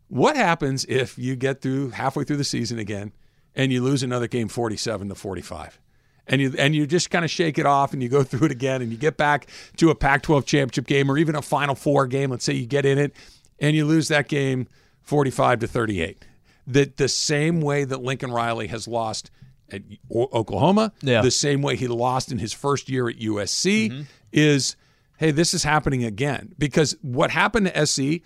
[0.07, 3.11] what happens if you get through halfway through the season again
[3.55, 5.79] and you lose another game 47 to 45
[6.27, 8.51] and you and you just kind of shake it off and you go through it
[8.51, 12.07] again and you get back to a Pac-12 championship game or even a Final Four
[12.07, 12.31] game.
[12.31, 13.13] Let's say you get in it
[13.59, 14.67] and you lose that game
[15.01, 16.25] 45 to 38.
[16.67, 19.29] That the same way that Lincoln Riley has lost
[19.71, 19.81] at
[20.13, 21.21] O- Oklahoma, Yeah.
[21.21, 24.01] the same way he lost in his first year at USC mm-hmm.
[24.31, 24.75] is
[25.17, 28.23] hey, this is happening again because what happened to SC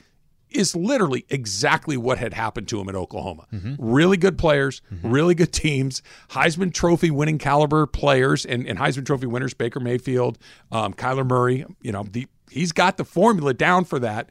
[0.57, 3.45] is literally exactly what had happened to him at Oklahoma.
[3.79, 9.27] Really good players, really good teams, Heisman Trophy winning caliber players, and, and Heisman Trophy
[9.27, 10.37] winners Baker Mayfield,
[10.71, 11.65] um, Kyler Murray.
[11.81, 14.29] You know, the, he's got the formula down for that.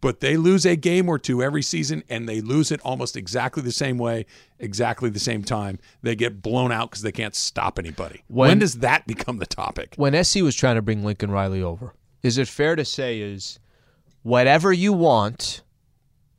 [0.00, 3.62] But they lose a game or two every season, and they lose it almost exactly
[3.62, 4.26] the same way,
[4.58, 5.78] exactly the same time.
[6.02, 8.22] They get blown out because they can't stop anybody.
[8.28, 9.94] When, When- does that become the topic?
[9.96, 13.58] when SC was trying to bring Lincoln Riley over, is it fair to say is
[14.24, 15.62] whatever you want,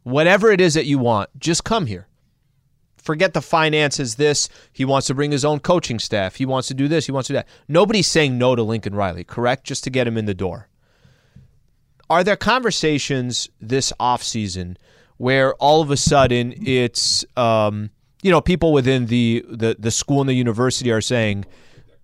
[0.03, 2.07] whatever it is that you want, just come here.
[2.97, 4.15] Forget the finances.
[4.15, 6.35] This he wants to bring his own coaching staff.
[6.35, 7.05] He wants to do this.
[7.05, 7.47] He wants to do that.
[7.69, 9.63] Nobody's saying no to Lincoln Riley, correct?
[9.63, 10.67] Just to get him in the door.
[12.09, 14.75] Are there conversations this offseason
[15.17, 17.91] where all of a sudden it's um,
[18.23, 21.45] you know people within the, the the school and the university are saying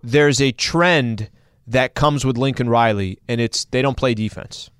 [0.02, 1.28] there's a trend
[1.66, 4.70] that comes with Lincoln Riley, and it's they don't play defense.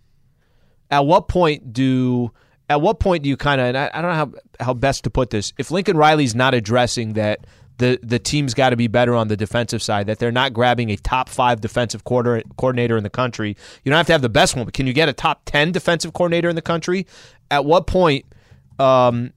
[0.93, 2.31] At what point do
[2.71, 4.17] at what point do you kind of and I, I don't know
[4.59, 5.53] how how best to put this.
[5.59, 7.41] If Lincoln Riley's not addressing that
[7.79, 10.91] the the team's got to be better on the defensive side, that they're not grabbing
[10.91, 13.57] a top five defensive quarter, coordinator in the country.
[13.83, 15.73] You don't have to have the best one, but can you get a top ten
[15.73, 17.07] defensive coordinator in the country?
[17.51, 18.27] At what point?
[18.79, 19.33] Um,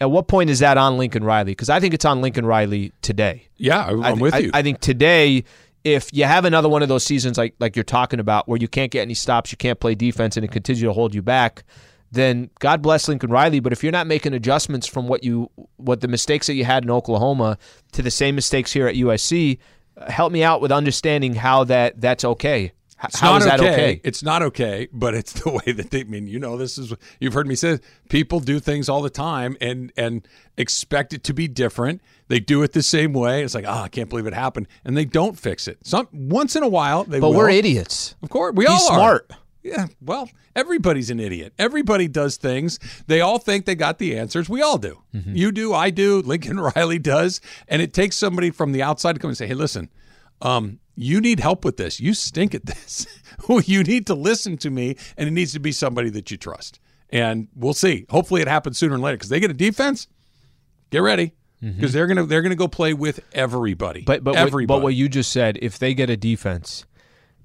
[0.00, 1.52] at what point is that on Lincoln Riley?
[1.52, 3.48] Because I think it's on Lincoln Riley today.
[3.56, 4.50] Yeah, I'm I thi- with I- you.
[4.54, 5.44] I think today,
[5.94, 8.68] if you have another one of those seasons like like you're talking about, where you
[8.68, 11.64] can't get any stops, you can't play defense, and it continues to hold you back,
[12.10, 13.60] then God bless Lincoln Riley.
[13.60, 16.84] But if you're not making adjustments from what you what the mistakes that you had
[16.84, 17.58] in Oklahoma
[17.92, 19.58] to the same mistakes here at USC,
[19.96, 22.72] uh, help me out with understanding how that that's okay.
[23.04, 24.00] It's how not is that okay?
[24.04, 26.92] It's not okay, but it's the way that they I mean, you know, this is
[27.20, 31.32] you've heard me say people do things all the time and and expect it to
[31.34, 32.00] be different.
[32.28, 33.42] They do it the same way.
[33.44, 34.66] It's like, oh, I can't believe it happened.
[34.84, 35.78] And they don't fix it.
[35.86, 37.36] Some once in a while they But will.
[37.36, 38.16] we're idiots.
[38.22, 38.96] Of course, we He's all are.
[38.98, 39.32] smart.
[39.62, 41.52] Yeah, well, everybody's an idiot.
[41.58, 42.78] Everybody does things.
[43.06, 44.48] They all think they got the answers.
[44.48, 45.02] We all do.
[45.14, 45.34] Mm-hmm.
[45.36, 47.40] You do, I do, Lincoln Riley does.
[47.66, 49.90] And it takes somebody from the outside to come and say, hey, listen,
[50.40, 52.00] um, you need help with this.
[52.00, 53.06] You stink at this.
[53.66, 56.80] you need to listen to me, and it needs to be somebody that you trust.
[57.10, 58.04] and we'll see.
[58.10, 60.08] Hopefully, it happens sooner than later because they get a defense.
[60.90, 64.00] Get ready because they're gonna they're gonna go play with everybody.
[64.00, 64.06] Mm-hmm.
[64.06, 66.84] But but what, but what you just said, if they get a defense,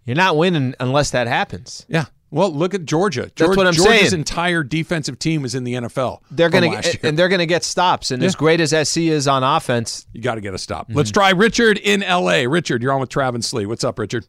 [0.05, 1.85] you're not winning unless that happens.
[1.87, 2.05] yeah.
[2.34, 3.22] Well, look at Georgia.
[3.22, 4.22] That's Georgia what I'm Georgia's saying.
[4.22, 6.22] entire defensive team is in the NFL.
[6.32, 8.10] They're gonna get, and they're gonna get stops.
[8.10, 10.88] And as great as SC is on offense, You got to get a stop.
[10.88, 10.98] Mm-hmm.
[10.98, 12.46] Let's try Richard in LA.
[12.50, 13.67] Richard, you're on with Travis Slee.
[13.67, 14.26] What's up, Richard?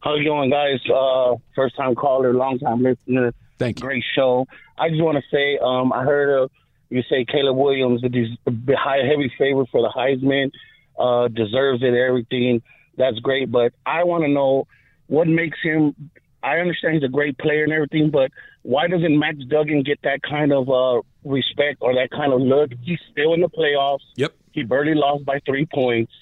[0.00, 0.80] How's it going, guys?
[0.90, 3.34] Uh, first time caller, long time listener.
[3.58, 3.82] Thank you.
[3.86, 4.46] Great show.
[4.78, 6.48] I just want to say, um, I heard uh,
[6.88, 10.50] you say Caleb Williams, that he's a high, heavy favorite for the Heisman,
[10.98, 12.62] uh, deserves it, everything.
[12.96, 13.52] That's great.
[13.52, 14.66] But I want to know
[15.06, 15.94] what makes him.
[16.42, 18.30] I understand he's a great player and everything, but
[18.62, 22.70] why doesn't Max Duggan get that kind of uh, respect or that kind of look?
[22.82, 24.06] He's still in the playoffs.
[24.16, 24.32] Yep.
[24.52, 26.12] He barely lost by three points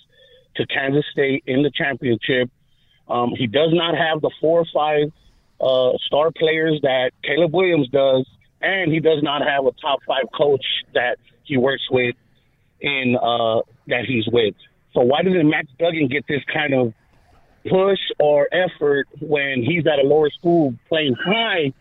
[0.57, 2.51] to Kansas State in the championship.
[3.09, 5.13] Um, he does not have the four or five
[5.61, 8.27] uh, star players that Caleb Williams does,
[8.61, 12.15] and he does not have a top five coach that he works with
[12.81, 14.55] in uh, that he's with.
[14.95, 16.95] So why doesn't Max Duggan get this kind of
[17.69, 21.73] push or effort when he's at a lower school playing high,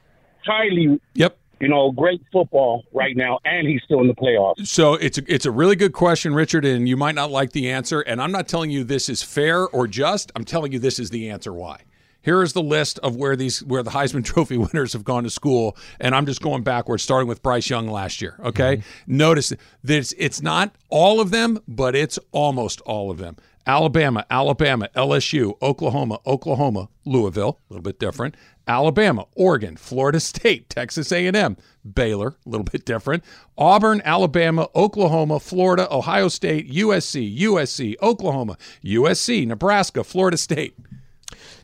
[0.46, 1.38] highly, Yep.
[1.60, 4.68] you know, great football right now, and he's still in the playoffs?
[4.68, 7.72] So it's a, it's a really good question, Richard, and you might not like the
[7.72, 8.02] answer.
[8.02, 10.32] And I'm not telling you this is fair or just.
[10.36, 11.82] I'm telling you this is the answer why.
[12.22, 15.30] Here is the list of where these where the Heisman Trophy winners have gone to
[15.30, 18.36] school, and I'm just going backwards, starting with Bryce Young last year.
[18.44, 19.18] Okay, mm-hmm.
[19.18, 23.38] notice that it's, it's not all of them, but it's almost all of them.
[23.70, 28.34] Alabama, Alabama, LSU, Oklahoma, Oklahoma, Louisville, a little bit different.
[28.68, 31.56] Alabama, Oregon, Florida State, Texas A&M,
[31.94, 33.24] Baylor, a little bit different.
[33.60, 40.76] Auburn, Alabama, Oklahoma, Florida, Ohio State, USC, USC, Oklahoma, USC, Nebraska, Florida State.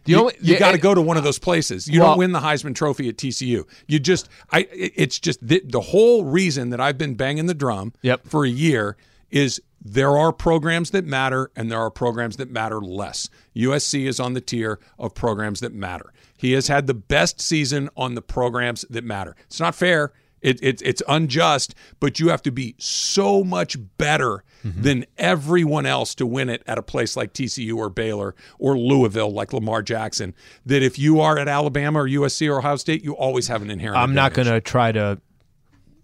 [0.04, 1.88] the You, only you got to go to one of those places.
[1.88, 3.64] You Well- don't win the Heisman Trophy at TCU.
[3.88, 4.68] You just, I.
[4.72, 8.28] It's just the, the whole reason that I've been banging the drum Yep.
[8.28, 8.96] for a year
[9.32, 13.30] is there are programs that matter and there are programs that matter less.
[13.56, 16.12] USC is on the tier of programs that matter.
[16.36, 19.36] He has had the best season on the programs that matter.
[19.46, 20.12] It's not fair.
[20.42, 24.82] It, it, it's unjust, but you have to be so much better mm-hmm.
[24.82, 29.32] than everyone else to win it at a place like TCU or Baylor or Louisville,
[29.32, 30.34] like Lamar Jackson.
[30.66, 33.70] That if you are at Alabama or USC or Ohio State, you always have an
[33.70, 33.98] inherent.
[34.00, 35.20] I'm not going to try to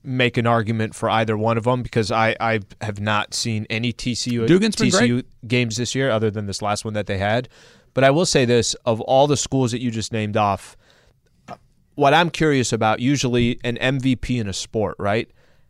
[0.04, 3.94] make an argument for either one of them because I, I have not seen any
[3.94, 4.48] TCU
[5.08, 7.48] TCU games this year other than this last one that they had.
[7.94, 10.78] But I will say this: of all the schools that you just named off,
[11.96, 15.30] what I'm curious about, usually an MVP in a sport, right?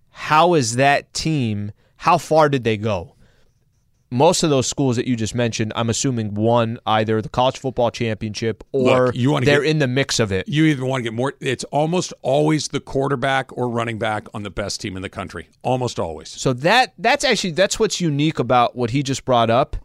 [0.10, 1.72] How is that team?
[1.98, 3.15] How far did they go?
[4.13, 7.91] Most of those schools that you just mentioned, I'm assuming won either the college football
[7.91, 10.50] championship or Look, you they're get- in the mix of it.
[10.50, 11.34] You either want to get more.
[11.39, 15.47] It's almost always the quarterback or running back on the best team in the country.
[15.63, 16.28] Almost always.
[16.30, 19.78] So that that's actually that's what's unique about what he just brought up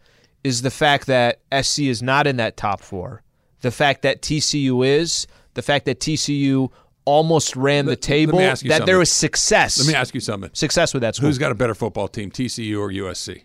[0.43, 3.23] is the fact that SC is not in that top four.
[3.61, 6.71] The fact that TCU is, the fact that TCU
[7.05, 8.87] almost ran the Let- let table, me ask you that something.
[8.87, 9.79] there was success.
[9.79, 10.51] Let me ask you something.
[10.53, 11.29] success with that school.
[11.29, 13.43] Who's got a better football team, TCU or USC?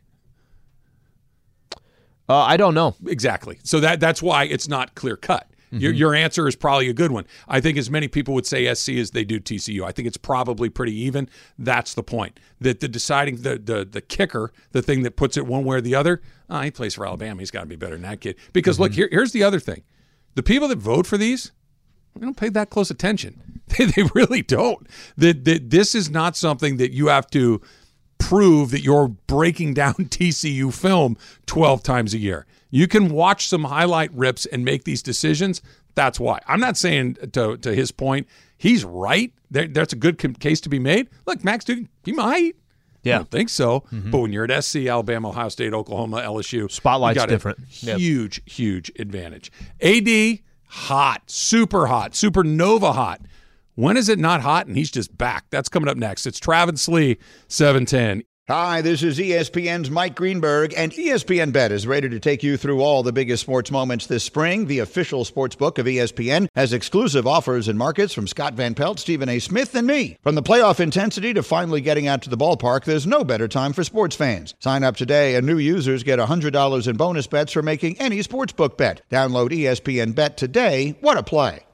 [2.32, 2.96] Uh, I don't know.
[3.08, 3.60] Exactly.
[3.63, 5.52] So that that's why it's not clear cut.
[5.72, 5.84] Mm-hmm.
[5.84, 7.26] Your, your answer is probably a good one.
[7.48, 9.84] I think as many people would say SC as they do TCU.
[9.84, 11.30] I think it's probably pretty even.
[11.58, 12.39] That's the point.
[12.60, 15.82] That the deciding the the the kicker, the thing that puts it one way or
[15.82, 16.22] the other.
[16.50, 17.39] Oh, he plays for Alabama.
[17.39, 18.36] He's got to be better than that kid.
[18.52, 19.84] Because look, here, here's the other thing:
[20.36, 21.52] the people that vote for these,
[22.15, 23.41] they don't pay that close attention.
[23.78, 24.86] They, they really don't.
[25.15, 27.62] That that this is not something that you have to
[28.21, 32.45] prove that you're breaking down TCU film 12 times a year.
[32.69, 35.62] You can watch some highlight rips and make these decisions.
[35.95, 36.39] That's why.
[36.47, 39.34] I'm not saying to, to his point, he's right.
[39.49, 41.10] There, that's a good case to be made.
[41.25, 42.55] Look, Max Duggan, he might.
[43.03, 43.15] Yeah.
[43.15, 43.81] I don't think so.
[43.91, 44.12] Mm-hmm.
[44.12, 47.60] But when you're at SC, Alabama, Ohio State, Oklahoma, LSU, Spotlight's you got a different.
[47.79, 47.97] Yep.
[47.99, 49.51] Huge, huge advantage.
[49.81, 53.21] AD, hot, super hot, supernova hot.
[53.82, 55.46] When is it not hot and he's just back?
[55.50, 56.28] That's coming up next.
[56.28, 57.17] It's Travis Lee,
[57.48, 58.24] 710.
[58.48, 62.82] Hi, this is ESPN's Mike Greenberg, and ESPN Bet is ready to take you through
[62.82, 64.67] all the biggest sports moments this spring.
[64.67, 69.00] The official sports book of ESPN has exclusive offers and markets from Scott Van Pelt,
[69.00, 69.39] Stephen A.
[69.39, 70.15] Smith, and me.
[70.22, 73.74] From the playoff intensity to finally getting out to the ballpark, there's no better time
[73.74, 74.54] for sports fans.
[74.60, 78.54] Sign up today, and new users get $100 in bonus bets for making any sports
[78.54, 79.02] book bet.
[79.10, 80.96] Download ESPN Bet today.
[81.02, 81.65] What a play!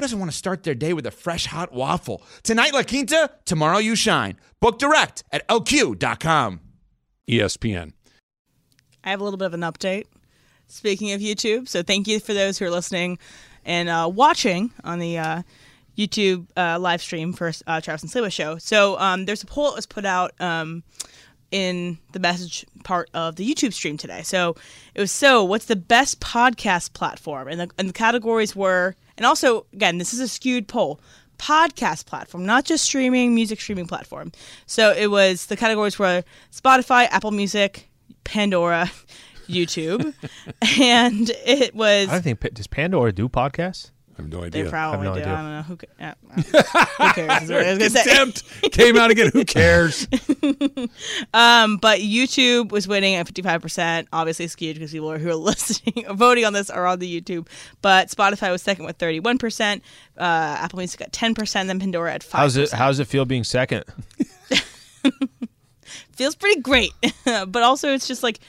[0.00, 2.22] who doesn't want to start their day with a fresh hot waffle?
[2.42, 4.38] Tonight, La Quinta, tomorrow, you shine.
[4.58, 6.60] Book direct at lq.com.
[7.28, 7.92] ESPN.
[9.04, 10.06] I have a little bit of an update.
[10.68, 13.18] Speaking of YouTube, so thank you for those who are listening
[13.66, 15.42] and uh, watching on the uh,
[15.98, 18.56] YouTube uh, live stream for uh, Travis and Sliwa show.
[18.56, 20.82] So um, there's a poll that was put out um,
[21.50, 24.22] in the message part of the YouTube stream today.
[24.22, 24.56] So
[24.94, 27.48] it was so what's the best podcast platform?
[27.48, 30.98] And the, and the categories were, and also again, this is a skewed poll.
[31.36, 34.30] Podcast platform, not just streaming, music streaming platform.
[34.66, 37.88] So it was the categories were Spotify, Apple Music,
[38.24, 38.90] Pandora,
[39.48, 40.12] YouTube,
[40.80, 43.90] and it was I don't think does Pandora do podcasts?
[44.20, 44.50] I have no idea.
[44.50, 44.70] They idea.
[44.70, 45.20] probably no do.
[45.20, 45.32] idea.
[45.32, 45.76] I don't know who.
[45.76, 46.14] ca-
[47.06, 47.42] who cares?
[47.44, 48.02] Is what I was gonna say.
[48.04, 49.30] Contempt came out again.
[49.32, 50.06] Who cares?
[51.32, 54.08] Um, but YouTube was winning at fifty five percent.
[54.12, 57.46] Obviously skewed because people who are listening, voting on this are on the YouTube.
[57.82, 59.82] But Spotify was second with thirty one percent.
[60.18, 61.68] Uh, Apple Music got ten percent.
[61.68, 62.40] Then Pandora at five.
[62.40, 62.70] How's it?
[62.72, 63.84] How's it feel being second?
[66.12, 66.92] Feels pretty great,
[67.24, 68.40] but also it's just like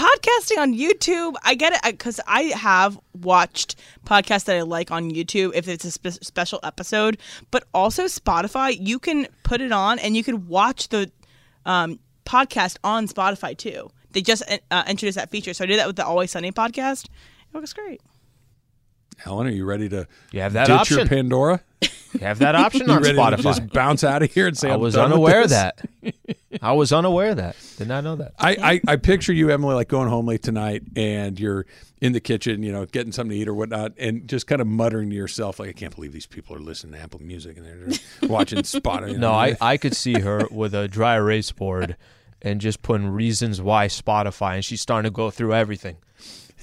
[0.00, 1.34] podcasting on YouTube.
[1.42, 5.84] I get it because I have watched podcasts that I like on YouTube if it's
[5.84, 7.18] a spe- special episode,
[7.50, 8.76] but also Spotify.
[8.80, 11.10] You can put it on and you can watch the
[11.66, 13.90] um, podcast on Spotify too.
[14.12, 17.04] They just uh, introduced that feature, so I did that with the Always Sunny podcast.
[17.04, 18.00] It works great.
[19.18, 20.98] Helen, are you ready to You have that ditch option.
[20.98, 21.60] your Pandora?
[22.12, 23.42] You have that option on ready to Spotify.
[23.42, 25.80] just bounce out of here and say I was unaware of that.
[26.60, 27.56] I was unaware of that.
[27.76, 28.34] Did not know that.
[28.38, 31.66] I, I, I picture you, Emily, like going home late tonight and you're
[32.00, 34.66] in the kitchen, you know, getting something to eat or whatnot, and just kind of
[34.66, 37.66] muttering to yourself, like, I can't believe these people are listening to Apple Music and
[37.66, 39.16] they're watching Spotify.
[39.16, 39.32] No.
[39.32, 41.96] I, I could see her with a dry erase board
[42.42, 45.96] and just putting reasons why Spotify, and she's starting to go through everything.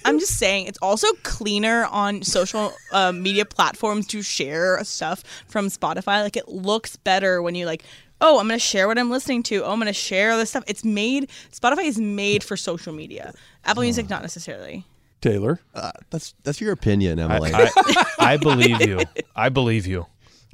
[0.06, 5.68] I'm just saying it's also cleaner on social uh, media platforms to share stuff from
[5.68, 6.24] Spotify.
[6.24, 7.84] Like it looks better when you like,
[8.22, 9.64] oh, I'm gonna share what I'm listening to.
[9.64, 10.64] Oh, I'm gonna share this stuff.
[10.68, 13.34] It's made Spotify is made for social media.
[13.66, 14.86] Apple Music not necessarily.
[15.22, 15.60] Taylor.
[15.74, 17.52] Uh, that's that's your opinion, I, Emily.
[17.54, 19.00] I, I believe you.
[19.36, 20.06] I believe you.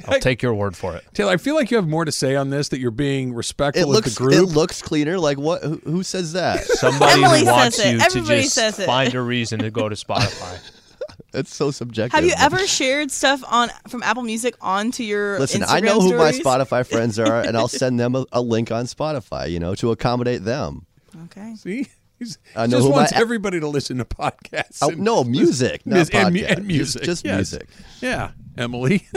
[0.08, 1.04] I'll take your word for it.
[1.14, 3.82] Taylor, I feel like you have more to say on this, that you're being respectful
[3.82, 4.34] it of looks the group.
[4.36, 5.18] it looks cleaner.
[5.20, 5.64] Like what?
[5.64, 6.64] Who, who says that?
[6.66, 7.92] Somebody Emily who says wants it.
[7.94, 8.86] you to Everybody just says it.
[8.86, 10.60] find a reason to go to Spotify.
[11.36, 12.14] It's so subjective.
[12.16, 16.00] Have you ever shared stuff on from Apple Music onto your Listen, Instagram I know
[16.00, 16.32] who my?
[16.32, 19.50] Spotify friends are, and I'll send them a, a link on Spotify.
[19.50, 20.86] You know, to accommodate them.
[21.26, 21.56] Okay.
[21.56, 21.88] See?
[22.20, 24.78] He's, I he know just who my- everybody to listen to podcasts.
[24.84, 26.48] Oh, and- no, music, not and, mu- podcast.
[26.50, 27.04] and Just- music.
[27.04, 27.36] just yes.
[27.36, 27.68] music.
[28.00, 29.08] Yeah, Emily.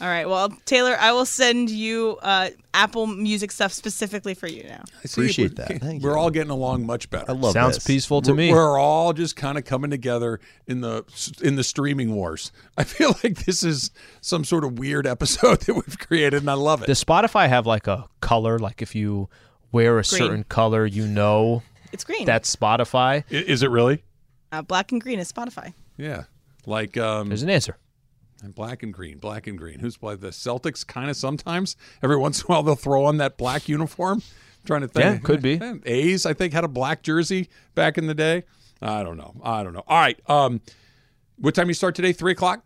[0.00, 0.28] All right.
[0.28, 4.84] Well, Taylor, I will send you uh, Apple Music stuff specifically for you now.
[5.02, 5.68] I see Appreciate that.
[5.80, 6.16] Thank we're you.
[6.16, 7.30] all getting along much better.
[7.30, 7.86] I love Sounds this.
[7.86, 8.52] peaceful to we're, me.
[8.52, 11.04] We're all just kind of coming together in the
[11.42, 12.52] in the streaming wars.
[12.78, 16.54] I feel like this is some sort of weird episode that we've created, and I
[16.54, 16.86] love it.
[16.86, 18.58] Does Spotify have like a color?
[18.58, 19.28] Like if you
[19.72, 22.24] wear a certain color, you know It's green.
[22.24, 23.24] that's Spotify.
[23.30, 24.04] I- is it really?
[24.52, 25.74] uh, black and green is Spotify.
[25.96, 26.24] Yeah,
[26.66, 27.76] like um, There's an answer.
[28.42, 29.80] And black and green, black and green.
[29.80, 30.86] Who's played the Celtics?
[30.86, 31.76] Kind of sometimes.
[32.02, 34.22] Every once in a while, they'll throw on that black uniform.
[34.64, 35.04] trying to think.
[35.04, 35.60] Yeah, could be.
[35.86, 38.44] A's, I think, had a black jersey back in the day.
[38.80, 39.34] I don't know.
[39.42, 39.82] I don't know.
[39.88, 40.18] All right.
[40.28, 40.60] Um,
[41.38, 42.12] what time you start today?
[42.12, 42.64] Three o'clock.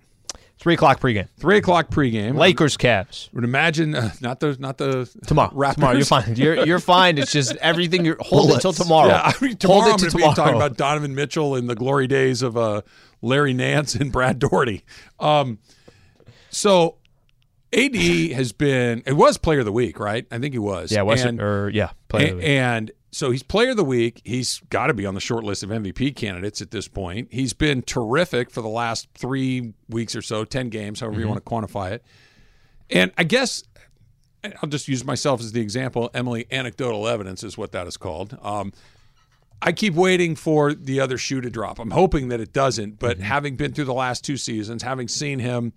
[0.58, 1.28] Three o'clock pregame.
[1.38, 2.36] Three o'clock pregame.
[2.36, 3.32] Lakers, Cavs.
[3.32, 5.50] Would imagine uh, not the not the Tomorrow.
[5.50, 5.74] Raptors.
[5.74, 5.96] Tomorrow.
[5.96, 6.36] You're fine.
[6.36, 7.18] You're you're fine.
[7.18, 8.04] It's just everything.
[8.04, 9.08] You're hold it till tomorrow.
[9.08, 11.74] Yeah, I mean, tomorrow hold I'm going to be talking about Donovan Mitchell in the
[11.74, 12.82] glory days of uh,
[13.22, 14.84] Larry Nance and Brad Daugherty.
[15.18, 15.58] Um,
[16.50, 16.96] so
[17.72, 20.26] AD has been it was Player of the Week, right?
[20.30, 20.92] I think he was.
[20.92, 21.02] yeah.
[21.02, 21.90] Western and, or yeah.
[22.08, 22.48] Player of the and, week.
[22.48, 24.20] and so he's Player of the Week.
[24.24, 27.28] He's got to be on the short list of MVP candidates at this point.
[27.30, 31.20] He's been terrific for the last three weeks or so, ten games, however Mm-hmm.
[31.22, 32.04] you want to quantify it.
[32.90, 33.64] And I guess
[34.62, 36.10] I'll just use myself as the example.
[36.12, 38.36] Emily, anecdotal evidence is what that is called.
[38.42, 38.72] Um,
[39.64, 41.78] I keep waiting for the other shoe to drop.
[41.78, 43.26] I'm hoping that it doesn't, but Mm-hmm.
[43.26, 45.72] having been through the last two seasons, having seen him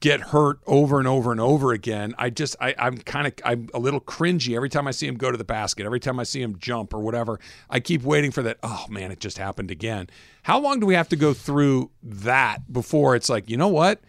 [0.00, 3.68] get hurt over and over and over again, I just I, I'm kind of I'm
[3.72, 6.24] a little cringy every time I see him go to the basket, every time I
[6.24, 7.40] see him jump or whatever.
[7.70, 8.58] I keep waiting for that.
[8.62, 10.08] Oh man, it just happened again.
[10.42, 14.02] How long do we have to go through that before it's like, you know what?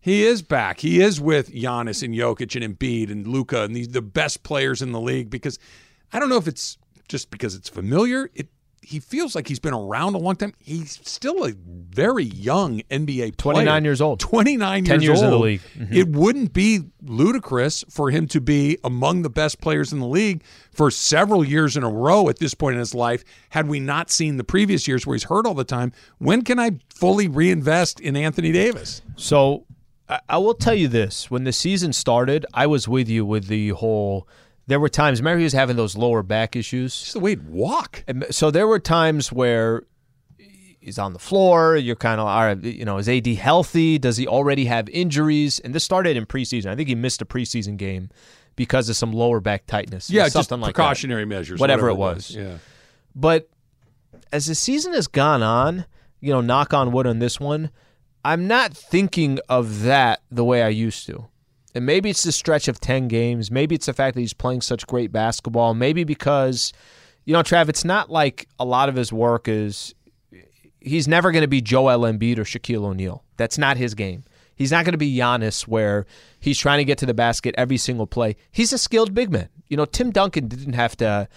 [0.00, 0.80] He is back.
[0.80, 4.82] He is with Giannis and Jokic and Embiid and Luka and these the best players
[4.82, 5.58] in the league because
[6.12, 6.76] I don't know if it's
[7.08, 8.30] just because it's familiar.
[8.34, 8.48] It
[8.80, 10.54] he feels like he's been around a long time.
[10.60, 13.54] He's still a very young NBA player.
[13.54, 14.20] 29 years old.
[14.20, 15.44] 29 10 years, years in the old.
[15.44, 15.60] league.
[15.76, 15.92] Mhm.
[15.94, 20.42] It wouldn't be ludicrous for him to be among the best players in the league
[20.72, 24.10] for several years in a row at this point in his life had we not
[24.10, 25.92] seen the previous years where he's hurt all the time.
[26.18, 29.02] When can I fully reinvest in Anthony Davis?
[29.16, 29.66] So
[30.28, 33.70] I will tell you this: when the season started, I was with you with the
[33.70, 34.26] whole.
[34.68, 35.20] There were times.
[35.20, 36.98] Remember, he was having those lower back issues.
[36.98, 38.04] Just the way he'd walk.
[38.06, 39.82] And so there were times where
[40.78, 41.76] he's on the floor.
[41.76, 43.98] You're kind of, all right, you know, is AD healthy?
[43.98, 45.58] Does he already have injuries?
[45.58, 46.66] And this started in preseason.
[46.66, 48.10] I think he missed a preseason game
[48.56, 50.10] because of some lower back tightness.
[50.10, 50.82] Yeah, just something like that.
[50.82, 52.30] precautionary measures, whatever, whatever it was.
[52.34, 52.58] Yeah.
[53.14, 53.48] But
[54.32, 55.86] as the season has gone on,
[56.20, 57.70] you know, knock on wood on this one,
[58.24, 61.28] I'm not thinking of that the way I used to.
[61.74, 63.50] And maybe it's the stretch of 10 games.
[63.50, 65.74] Maybe it's the fact that he's playing such great basketball.
[65.74, 66.72] Maybe because,
[67.24, 69.94] you know, Trav, it's not like a lot of his work is
[70.80, 73.22] he's never going to be Joel Embiid or Shaquille O'Neal.
[73.36, 74.24] That's not his game.
[74.56, 76.06] He's not going to be Giannis where
[76.40, 78.36] he's trying to get to the basket every single play.
[78.50, 79.48] He's a skilled big man.
[79.68, 81.28] You know, Tim Duncan didn't have to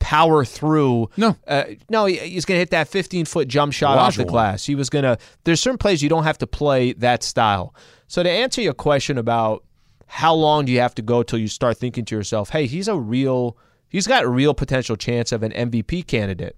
[0.00, 1.10] power through.
[1.16, 4.24] No, uh, no, he- he's going to hit that 15 foot jump shot off the
[4.32, 4.64] glass.
[4.66, 5.18] He was going to.
[5.44, 7.74] There's certain plays you don't have to play that style.
[8.10, 9.62] So to answer your question about
[10.08, 12.88] how long do you have to go till you start thinking to yourself, hey, he's
[12.88, 13.56] a real,
[13.88, 16.56] he's got a real potential chance of an MVP candidate.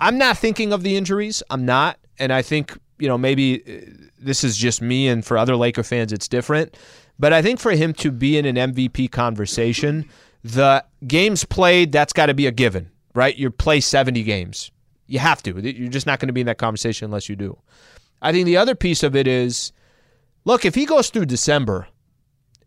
[0.00, 1.44] I'm not thinking of the injuries.
[1.48, 5.38] I'm not, and I think you know maybe uh, this is just me, and for
[5.38, 6.76] other Laker fans, it's different.
[7.20, 10.10] But I think for him to be in an MVP conversation,
[10.42, 13.36] the games played that's got to be a given, right?
[13.36, 14.72] You play 70 games,
[15.06, 15.52] you have to.
[15.52, 17.56] You're just not going to be in that conversation unless you do.
[18.20, 19.72] I think the other piece of it is,
[20.44, 21.88] look, if he goes through December,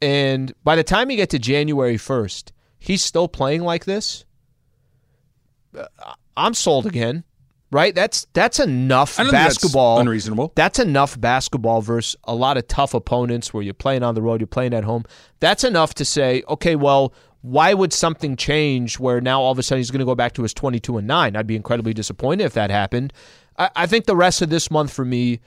[0.02, 4.26] and by the time you get to January 1st, he's still playing like this.
[5.78, 5.86] uh,
[6.36, 7.24] I'm sold again,
[7.72, 7.94] right?
[7.94, 10.00] That's that's enough think that's basketball.
[10.00, 10.52] unreasonable.
[10.56, 14.42] That's enough basketball versus a lot of tough opponents where you're playing on the road,
[14.42, 15.06] you're playing at home.
[15.40, 19.64] That's enough to say, okay, well, why would something change where now all of a
[19.64, 21.36] sudden he's going to go back to his 22 and 9?
[21.36, 23.14] I'd be incredibly disappointed if that happened.
[23.58, 25.42] I, I think the rest of this month for me,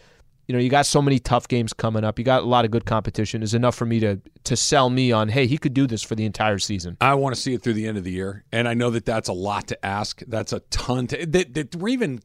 [0.47, 2.18] you know, you got so many tough games coming up.
[2.18, 3.42] You got a lot of good competition.
[3.42, 6.14] Is enough for me to to sell me on, hey, he could do this for
[6.14, 6.97] the entire season.
[7.01, 9.05] I want to see it through the end of the year, and I know that
[9.05, 10.22] that's a lot to ask.
[10.26, 12.20] That's a ton to that, that we're even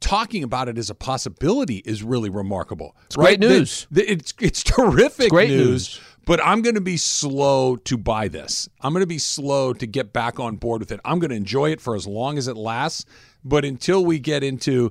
[0.00, 2.96] talking about it as a possibility is really remarkable.
[3.06, 3.86] It's great news.
[3.94, 6.00] it's it's terrific It's great news, news.
[6.26, 8.68] But I'm going to be slow to buy this.
[8.80, 11.00] I'm going to be slow to get back on board with it.
[11.04, 13.04] I'm going to enjoy it for as long as it lasts.
[13.44, 14.90] But until we get into,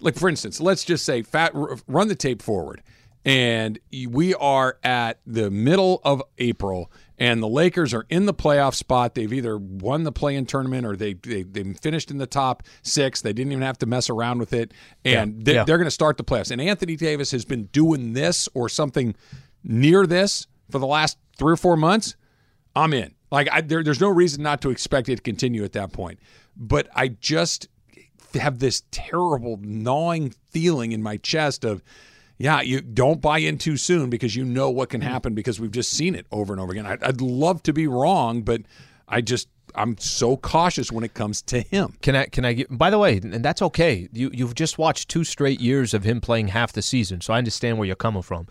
[0.00, 2.82] like for instance, let's just say, fat run the tape forward,
[3.24, 3.78] and
[4.08, 9.14] we are at the middle of April, and the Lakers are in the playoff spot.
[9.14, 13.20] They've either won the play-in tournament or they, they they've finished in the top six.
[13.20, 14.72] They didn't even have to mess around with it,
[15.04, 15.42] and Yeah.
[15.44, 15.64] they, Yeah.
[15.64, 16.50] they're going to start the playoffs.
[16.50, 19.14] And Anthony Davis has been doing this or something
[19.64, 22.14] near this for the last three or four months.
[22.76, 23.14] I'm in.
[23.32, 26.20] Like I, there, there's no reason not to expect it to continue at that point.
[26.56, 27.68] But I just
[28.34, 31.82] have this terrible gnawing feeling in my chest of,
[32.36, 35.10] yeah, you don't buy in too soon because you know what can mm-hmm.
[35.10, 36.86] happen because we've just seen it over and over again.
[36.86, 38.62] I'd, I'd love to be wrong, but
[39.08, 41.96] I just I'm so cautious when it comes to him.
[42.02, 42.26] Can I?
[42.26, 42.76] Can I get?
[42.76, 44.08] By the way, and that's okay.
[44.12, 47.38] You you've just watched two straight years of him playing half the season, so I
[47.38, 48.46] understand where you're coming from.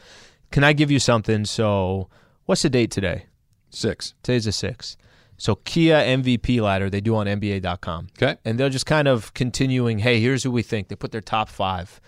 [0.52, 1.46] Can I give you something?
[1.46, 2.10] So,
[2.46, 3.26] what's the date today?
[3.70, 4.14] Six.
[4.24, 4.98] Today's the sixth.
[5.38, 8.08] So Kia MVP ladder they do on NBA.com.
[8.22, 8.38] Okay.
[8.44, 10.00] And they're just kind of continuing.
[10.00, 10.88] Hey, here's who we think.
[10.88, 12.02] They put their top five.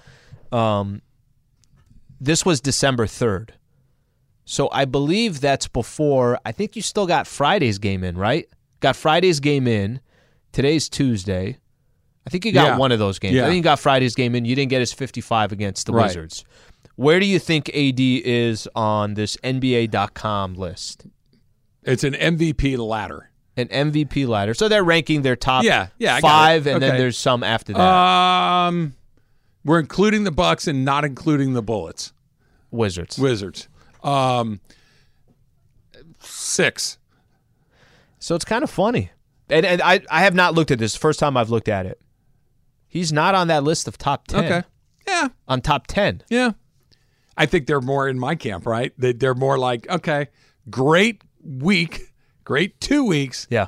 [0.52, 1.02] Um,
[2.20, 3.54] this was December third.
[4.46, 6.40] So I believe that's before.
[6.44, 8.48] I think you still got Friday's game in, right?
[8.80, 10.00] Got Friday's game in.
[10.52, 11.58] Today's Tuesday.
[12.26, 12.78] I think you got Yeah.
[12.78, 13.36] one of those games.
[13.36, 13.44] Yeah.
[13.44, 14.46] I think you got Friday's game in.
[14.46, 16.06] You didn't get his 55 against the Right.
[16.08, 16.44] Wizards.
[16.96, 21.06] Where do you think AD is on this NBA.com list?
[21.84, 23.30] It's an MVP ladder.
[23.58, 24.54] An MVP ladder.
[24.54, 27.80] So they're ranking their top Yeah, yeah, five, and then there's some after that.
[27.82, 28.96] Um,
[29.66, 32.14] we're including the Bucks and not including the Bullets.
[32.72, 33.18] Wizards.
[33.18, 33.68] Wizards.
[34.04, 34.62] Um,
[36.20, 36.98] six.
[38.20, 39.12] So it's kind of funny.
[39.50, 40.96] And, and I, I have not looked at this.
[40.96, 42.00] First time I've looked at it.
[42.88, 44.46] He's not on that list of top 10.
[44.46, 44.64] Okay.
[45.08, 45.28] Yeah.
[45.48, 46.24] On top 10.
[46.30, 46.52] Yeah.
[47.38, 48.94] I think they're more in my camp, right?
[48.98, 50.28] They, they're more like, okay,
[50.70, 52.14] great week,
[52.44, 53.48] great two weeks.
[53.50, 53.68] Yeah.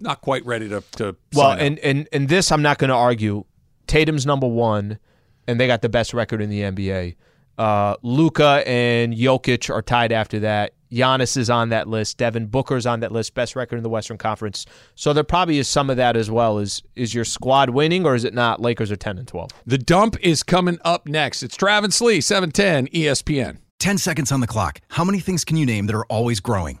[0.00, 0.82] Not quite ready to.
[0.92, 1.60] to Well, sign up.
[1.60, 3.44] and, and, and this I'm not going to argue.
[3.86, 4.98] Tatum's number one,
[5.46, 7.16] and they got the best record in the NBA.
[7.58, 10.72] Uh, Luka and Jokic are tied after that.
[10.90, 12.16] Giannis is on that list.
[12.16, 14.64] Devin Booker's on that list, best record in the Western Conference.
[14.94, 16.58] So there probably is some of that as well.
[16.58, 18.60] Is is your squad winning or is it not?
[18.60, 19.50] Lakers are ten and twelve.
[19.66, 21.42] The dump is coming up next.
[21.42, 23.58] It's Travis Lee, E 710 ESPN.
[23.78, 24.80] 10 seconds on the clock.
[24.88, 26.80] How many things can you name that are always growing?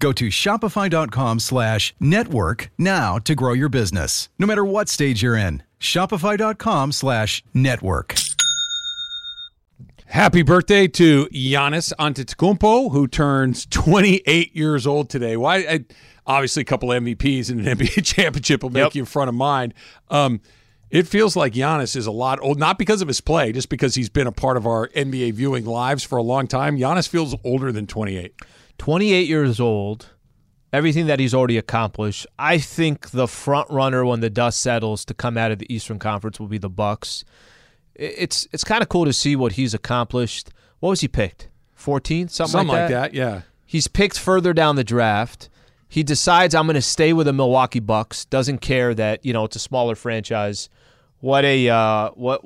[0.00, 5.36] Go to shopify.com slash network now to grow your business, no matter what stage you're
[5.36, 5.62] in.
[5.78, 8.14] Shopify.com slash network.
[10.06, 15.36] Happy birthday to Giannis Antetokounmpo, who turns 28 years old today.
[15.36, 15.58] Why?
[15.58, 15.84] I,
[16.26, 18.94] obviously, a couple of MVPs and an NBA championship will make Yep.
[18.96, 19.72] you in front of mind.
[20.10, 20.40] Um,
[20.90, 23.94] it feels like Giannis is a lot old, not because of his play, just because
[23.94, 26.76] he's been a part of our NBA viewing lives for a long time.
[26.76, 28.34] Giannis feels older than 28.
[28.80, 30.08] 28 years old,
[30.72, 32.26] everything that he's already accomplished.
[32.38, 35.98] I think the front runner when the dust settles to come out of the Eastern
[35.98, 37.22] Conference will be the Bucks.
[37.94, 40.48] It's it's kind of cool to see what he's accomplished.
[40.78, 41.50] What was he picked?
[41.74, 43.12] 14, something, Something like like that.
[43.12, 43.42] that, yeah.
[43.66, 45.50] He's picked further down the draft.
[45.86, 48.24] He decides I'm going to stay with the Milwaukee Bucks.
[48.24, 50.70] Doesn't care that you know it's a smaller franchise.
[51.18, 52.40] What a uh, what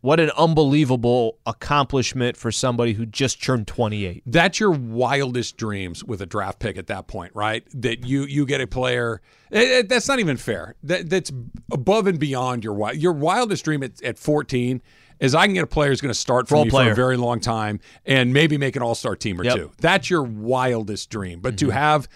[0.00, 4.22] what an unbelievable accomplishment for somebody who just turned 28.
[4.26, 7.64] that's your wildest dreams with a draft pick at that point, right?
[7.74, 9.20] That you you get a player.
[9.50, 10.74] eh, eh, that's not even fair.
[10.82, 11.32] That that's
[11.72, 12.96] above and beyond your wild.
[12.98, 14.80] Your wildest dream at, at 14
[15.20, 16.94] is I can get a player who's going to start for Role me for a
[16.94, 19.56] very long time and maybe make an All Star team or Yep.
[19.56, 19.72] two.
[19.80, 21.40] That's your wildest dream.
[21.40, 21.66] But Mm-hmm.
[21.68, 22.08] to have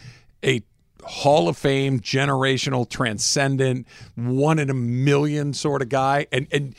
[0.44, 0.62] a
[1.04, 6.76] Hall of Fame, generational, transcendent, one in a million sort of guy, and and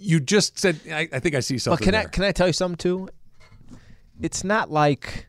[0.00, 1.84] you just said, I, I think I see Well, something.
[1.84, 3.08] can I can I tell you something too?
[4.20, 5.26] It's not like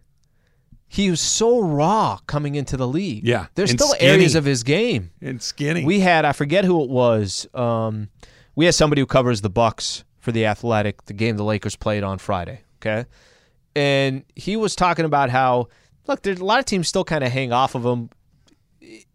[0.88, 3.26] he was so raw coming into the league.
[3.26, 4.10] Yeah, there's still skinny.
[4.12, 5.12] areas of his game.
[5.22, 5.86] and skinny.
[5.86, 7.48] We had I forget who it was.
[7.54, 8.10] Um,
[8.56, 12.04] we had somebody who covers the Bucks for the Athletic, the game the Lakers played
[12.04, 12.62] on Friday.
[12.82, 13.06] Okay,
[13.76, 15.68] and he was talking about how
[16.08, 18.10] look, there's a lot of teams still kind of hang off of him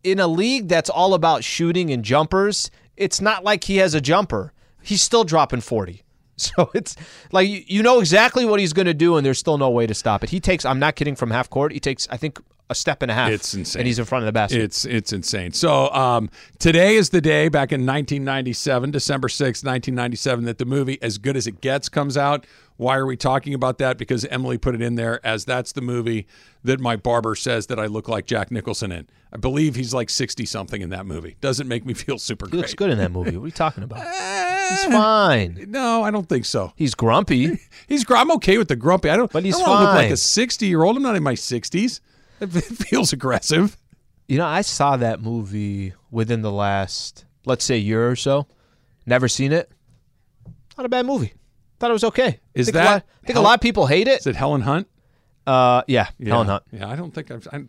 [0.03, 2.71] in a league that's all about shooting and jumpers.
[2.97, 4.53] It's not like he has a jumper.
[4.87, 6.03] He's still dropping forty.
[6.39, 6.97] So it's
[7.33, 9.95] like you, know exactly what he's going to do, and there's still no way to
[9.95, 10.29] stop it.
[10.29, 11.73] He takes, I'm not kidding, from half court.
[11.73, 13.31] He takes, I think, a step and a half.
[13.31, 13.81] It's insane.
[13.81, 14.61] And he's in front of the basket.
[14.61, 15.53] It's it's insane.
[15.53, 16.29] So um,
[16.59, 21.39] today is the day back in 1997, December 6th, 1997, that the movie As Good
[21.39, 22.47] as It Gets comes out.
[22.77, 23.97] Why are we talking about that?
[23.97, 26.27] Because Emily put it in there as that's the movie
[26.65, 29.09] that my barber says that I look like Jack Nicholson in.
[29.33, 31.37] I believe he's like 60 something in that movie.
[31.41, 32.59] Doesn't make me feel super He great.
[32.59, 33.39] looks good in that movie.
[33.39, 34.05] What are you talking about?
[34.71, 35.67] He's fine.
[35.69, 36.73] No, I don't think so.
[36.77, 37.59] He's grumpy.
[37.89, 39.09] He's gr- I'm okay with the grumpy.
[39.11, 39.31] I don't.
[39.33, 40.97] But he's I don't wanna look like a 60 year old.
[40.97, 42.01] I'm not in my 60s.
[42.41, 43.79] It feels aggressive.
[44.29, 48.47] You know, I saw that movie within the last, let's say, year or so.
[49.07, 49.71] Never seen it.
[50.77, 51.33] Not a bad movie.
[51.79, 52.41] Thought it was okay.
[52.55, 54.21] Is think a that lot, I think a lot of people hate it.
[54.21, 54.87] Is it Helen Hunt?
[55.47, 56.31] Uh, yeah, Yeah.
[56.33, 56.65] Helen Hunt.
[56.73, 57.49] Yeah, I don't think I've.
[57.53, 57.65] I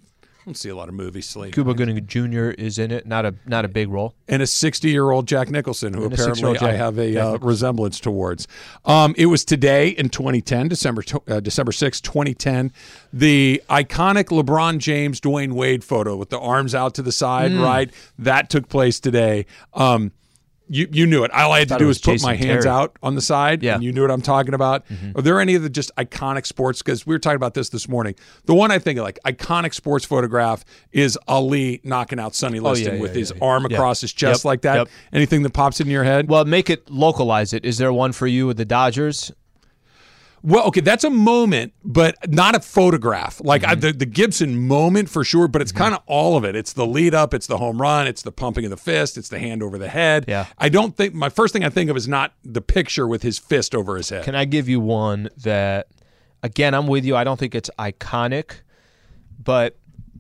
[0.48, 1.28] don't see a lot of movies.
[1.28, 1.54] Slate.
[1.54, 2.50] Cuba Gooding Jr.
[2.58, 3.06] is in it.
[3.06, 4.16] Not a not a big role.
[4.30, 8.00] and a 60 year old Jack Nicholson, who And apparently I have a uh, resemblance
[8.00, 8.48] towards.
[8.86, 12.72] Um, it was today in 2010, December uh, December 6, 2010,
[13.12, 17.62] the iconic LeBron James Dwyane Wade photo with the arms out to the side, Mm.
[17.64, 17.92] right?
[18.18, 19.46] That took place today.
[19.74, 20.12] Um,
[20.70, 21.32] you, you knew it.
[21.32, 22.76] All I had to do was was put Jason my hands Terry.
[22.76, 23.76] out on the side, Yeah.
[23.76, 24.88] and you knew what I'm talking about.
[24.88, 25.18] Mm-hmm.
[25.18, 26.82] Are there any of the just iconic sports?
[26.82, 28.16] Because we were talking about this this morning.
[28.46, 32.64] The one I think of, like iconic sports photograph is Ali knocking out Sonny Oh,
[32.64, 34.76] Liston yeah, with yeah, his arm across his chest Yep, like that.
[34.76, 34.88] yep.
[35.14, 36.30] Anything that pops into your head?
[36.30, 37.66] Well, make it localize it.
[37.66, 39.32] Is there one for you with the Dodgers?
[40.44, 43.42] Well, okay, that's a moment, but not a photograph.
[43.44, 43.72] Like Mm-hmm.
[43.72, 46.56] I, the the Gibson moment for sure, but it's kind of all of it.
[46.56, 49.30] It's the lead up, it's the home run, it's the pumping of the fist, it's
[49.30, 50.26] the hand over the head.
[50.28, 50.46] Yeah.
[50.58, 53.40] I don't think my first thing I think of is not the picture with his
[53.40, 54.24] fist over his head.
[54.26, 55.88] Can I give you one that,
[56.44, 57.16] again, I'm with you.
[57.16, 58.62] I don't think it's iconic,
[59.44, 59.78] but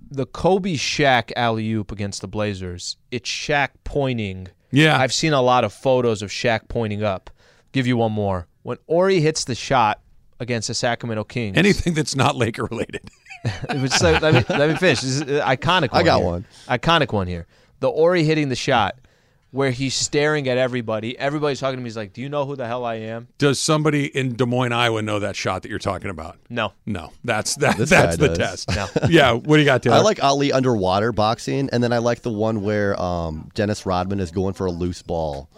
[0.09, 4.47] the Kobe Shaq alley oop against the Blazers, it's Shaq pointing.
[4.71, 4.97] Yeah.
[4.99, 7.29] I've seen a lot of photos of Shaq pointing up.
[7.71, 8.47] Give you one more.
[8.63, 10.01] When Horry hits the shot
[10.39, 13.09] against the Sacramento Kings, Anything that's not Laker related.
[13.43, 15.01] it was like, let, me, let me finish.
[15.01, 16.01] This is iconic one.
[16.01, 16.25] I got here.
[16.25, 16.45] one.
[16.67, 17.47] Iconic one here.
[17.79, 18.95] The Horry hitting the shot.
[19.51, 21.17] where he's staring at everybody.
[21.17, 21.87] Everybody's talking to me.
[21.87, 24.73] He's like, "Do you know who the hell I am?" Does somebody in Des Moines,
[24.73, 26.37] Iowa, know that shot that you're talking about?
[26.49, 26.73] No.
[26.85, 27.77] No, that's that.
[27.77, 28.65] This that's the does.
[28.65, 28.97] test.
[29.09, 29.31] Yeah.
[29.33, 29.95] What do you got, Taylor?
[29.97, 34.19] I like Ali underwater boxing, and then I like the one where um, Dennis Rodman
[34.19, 35.49] is going for a loose ball,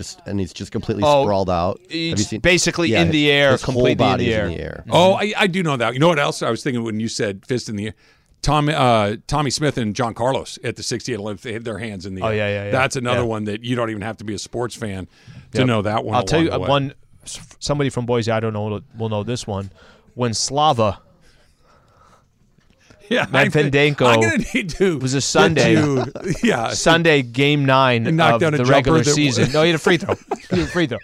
[0.00, 1.78] just and he's just completely Oh, sprawled out.
[1.80, 4.46] Have it's basically Yeah, in the air, his whole completely in the air.
[4.46, 4.84] in the air.
[4.90, 5.92] Oh, I, I do know that.
[5.94, 7.94] You know what else I was thinking when you said fist in the air?
[8.42, 12.06] Tom, uh, Tommie Smith and John Carlos at the 68 Olympics, they had their hands
[12.06, 12.28] in the air.
[12.28, 12.70] Oh, yeah, yeah, yeah.
[12.70, 13.24] That's another Yeah.
[13.26, 15.06] one that you don't even have to be a sports fan
[15.52, 15.66] to Yep.
[15.66, 16.14] know that one.
[16.16, 16.68] I'll tell you the uh, way.
[16.68, 16.94] one.
[17.58, 19.70] Somebody from Boise, I don't know, will know this one.
[20.14, 21.00] When Slava
[23.10, 25.74] Yeah, I'm- Medvedenko I'm gonna need to was a Sunday,
[26.44, 29.50] yeah, Sunday game nine of down the regular season.
[29.52, 30.14] No, he had a free throw.
[30.50, 30.98] He had a free throw.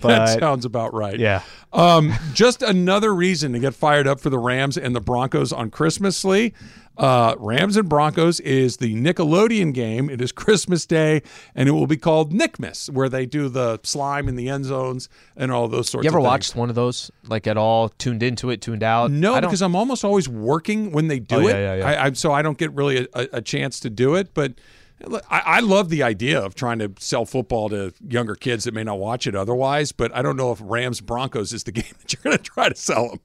[0.00, 1.18] that sounds about right.
[1.18, 5.52] yeah, Um, just another reason to get fired up for the Rams and the Broncos
[5.52, 6.52] on Christmas, Lee.
[7.02, 10.08] Uh, Rams and Broncos is the Nickelodeon game.
[10.08, 11.22] It is Christmas Day,
[11.52, 15.08] and it will be called Nickmas, where they do the slime in the end zones
[15.36, 15.94] and all those sorts.
[15.94, 16.04] Of things.
[16.04, 17.88] You ever of watched one of those like at all?
[17.88, 19.10] Tuned into it, tuned out?
[19.10, 21.50] No, because I'm almost always working when they do Oh, it.
[21.50, 21.86] yeah, yeah, yeah.
[22.02, 24.32] I, I, so I don't get really a, a, a chance to do it.
[24.32, 24.54] But
[25.28, 28.84] I, I love the idea of trying to sell football to younger kids that may
[28.84, 29.90] not watch it otherwise.
[29.90, 32.68] But I don't know if Rams Broncos is the game that you're going to try
[32.68, 33.20] to sell them.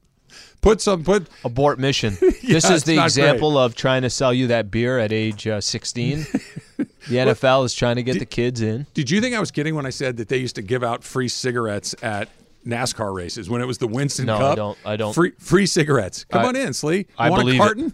[0.60, 2.16] Put some put abort mission.
[2.48, 5.46] Yeah, this is the not example of trying to sell you that beer at age
[5.46, 6.20] uh, 16.
[6.78, 8.86] the NFL is trying to get the kids in.
[8.94, 11.04] Did you think I was kidding when I said that they used to give out
[11.04, 12.30] free cigarettes at
[12.66, 14.56] NASCAR races when it was the Winston No, I Cup?
[14.56, 15.12] don't- I don't.
[15.12, 16.24] Free free cigarettes.
[16.24, 17.06] Come I- on in, Slee.
[17.18, 17.92] I Want believe a it.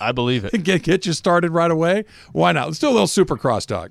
[0.00, 0.62] I believe it.
[0.62, 2.04] get get you started right away.
[2.32, 2.68] Why not?
[2.68, 3.90] Let's do a little Supercross talk.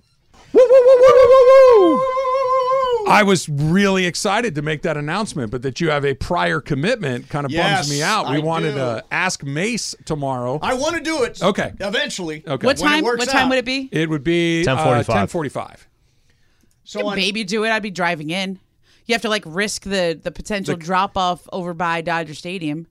[3.08, 7.30] I was really excited to make that announcement, but that you have a prior commitment
[7.30, 8.30] kind of Yes, bums me out.
[8.30, 8.78] We I wanted do.
[8.78, 10.60] to ask Mace tomorrow.
[10.62, 11.42] I want to do it.
[11.42, 11.74] Okay.
[11.80, 12.44] Eventually.
[12.48, 12.66] Okay.
[12.66, 13.04] What time?
[13.04, 13.50] What time out.
[13.50, 13.90] would it be?
[13.92, 15.06] It would be uh, 10:45.
[15.06, 15.88] Ten forty-five.
[16.84, 17.70] So on, maybe do it.
[17.70, 18.60] I'd be driving in.
[19.06, 22.88] You have to like risk the the potential The- drop off over by Dodger Stadium.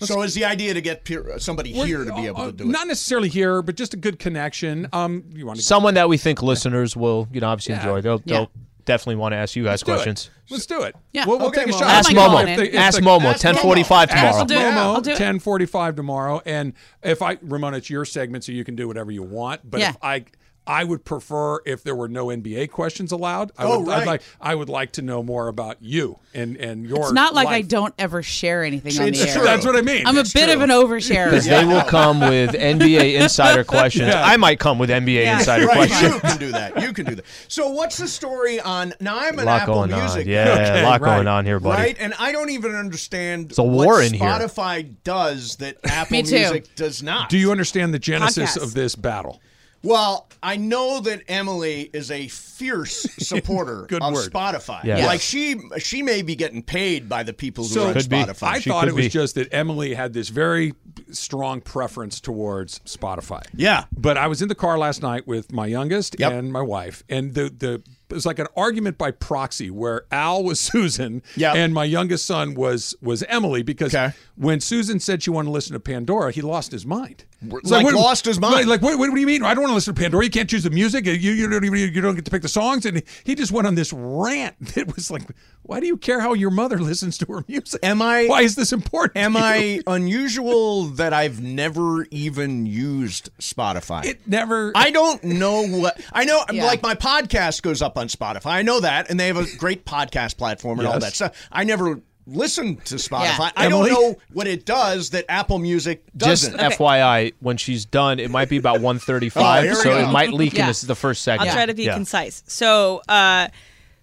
[0.00, 2.52] so is the idea to get peer, uh, somebody here to be uh, able to
[2.52, 2.66] do it?
[2.66, 4.86] Not necessarily here, but just a good connection.
[4.92, 7.80] Um, you want to Someone that we think listeners will, you know, obviously Yeah.
[7.80, 8.00] enjoy.
[8.02, 8.34] They'll, Yeah.
[8.40, 8.50] they'll
[8.86, 9.94] definitely want to ask you guys do it.
[9.96, 10.30] questions.
[10.48, 10.96] Let's do it.
[11.12, 11.26] Yeah.
[11.26, 11.78] We'll, we'll Okay, take a Mo.
[11.78, 11.88] shot.
[11.88, 12.48] Ask I Momo.
[12.48, 13.38] If the- if Ask the- Momo.
[13.38, 14.36] Ten forty-five tomorrow.
[14.36, 14.60] I'll do it.
[14.60, 16.40] I'll do Momo, ten forty-five tomorrow.
[16.46, 16.72] And
[17.02, 19.68] if I, Ramona, it's your segment, so you can do whatever you want.
[19.68, 19.90] But Yeah.
[19.90, 20.24] if I,
[20.66, 23.52] I would prefer if there were no NBA questions allowed.
[23.56, 24.06] I Oh, would, I'd right.
[24.06, 27.02] like, I would like to know more about you and and your.
[27.04, 29.44] It's not like I don't ever share anything on It's the air.
[29.44, 30.06] That's what I mean.
[30.06, 30.52] I'm a bit true.
[30.54, 31.26] of an oversharer.
[31.26, 34.08] Because they will come with NBA insider questions.
[34.08, 34.24] Yeah.
[34.24, 35.38] I might come with NBA Yeah.
[35.38, 36.14] insider Right, questions.
[36.14, 36.82] you can do that.
[36.82, 37.24] You can do that.
[37.48, 38.92] So what's the story on?
[39.00, 40.32] Now I'm A an lot Apple going Music, on.
[40.32, 41.14] Yeah, Okay, a lot right.
[41.16, 41.80] going on here, buddy.
[41.80, 41.96] right?
[42.00, 44.20] And I don't even understand a what war in here.
[44.28, 47.28] Spotify does that Apple Music does not.
[47.28, 48.62] Do you understand the genesis Podcasts.
[48.62, 49.40] of this battle?
[49.86, 54.30] Well, I know that Emily is a fierce supporter Good of word.
[54.32, 54.84] Spotify.
[54.84, 55.06] Yeah.
[55.06, 58.16] Like she she may be getting paid by the people who So- run Could be.
[58.16, 58.46] Spotify.
[58.48, 59.10] I She thought could it was be.
[59.10, 60.74] just that Emily had this very
[61.10, 63.42] strong preference towards Spotify.
[63.54, 63.84] Yeah.
[63.96, 66.32] But I was in the car last night with my youngest Yep.
[66.32, 70.42] and my wife, and the the it was like an argument by proxy where Al
[70.44, 71.54] was Susan Yep.
[71.56, 74.14] and my youngest son was was Emily because Okay.
[74.36, 77.24] when Susan said she wanted to listen to Pandora, he lost his mind.
[77.52, 78.54] It's Like what- lost his mind.
[78.54, 79.42] Like, like, what, what do you mean?
[79.42, 80.24] I don't want to listen to Pandora.
[80.24, 81.06] You can't choose the music.
[81.06, 82.86] You, you don't even you don't get to pick the songs.
[82.86, 85.22] And he just went on this rant that was like,
[85.62, 87.80] why do you care how your mother listens to her music?
[87.82, 89.16] Am I- Why is this important?
[89.18, 89.44] Am to you?
[89.44, 94.04] I unusual that I've never even used Spotify?
[94.04, 94.72] It never.
[94.74, 96.42] I don't know what I know.
[96.52, 96.64] Yeah.
[96.66, 98.46] Like my podcast goes up on Spotify.
[98.52, 101.48] I know that, and they have a great podcast platform and all that stuff.
[101.52, 103.38] I never listen to Spotify.
[103.38, 103.50] Yeah.
[103.56, 103.90] I Emily?
[103.90, 106.58] don't know what it does that Apple Music Just doesn't.
[106.58, 109.98] Just FYI, when she's done, it might be about 135, Oh, so go.
[109.98, 110.66] it might leak in Yeah.
[110.68, 111.48] this the first second.
[111.48, 111.94] I'll try to be Yeah.
[111.94, 112.42] concise.
[112.46, 113.48] So, uh,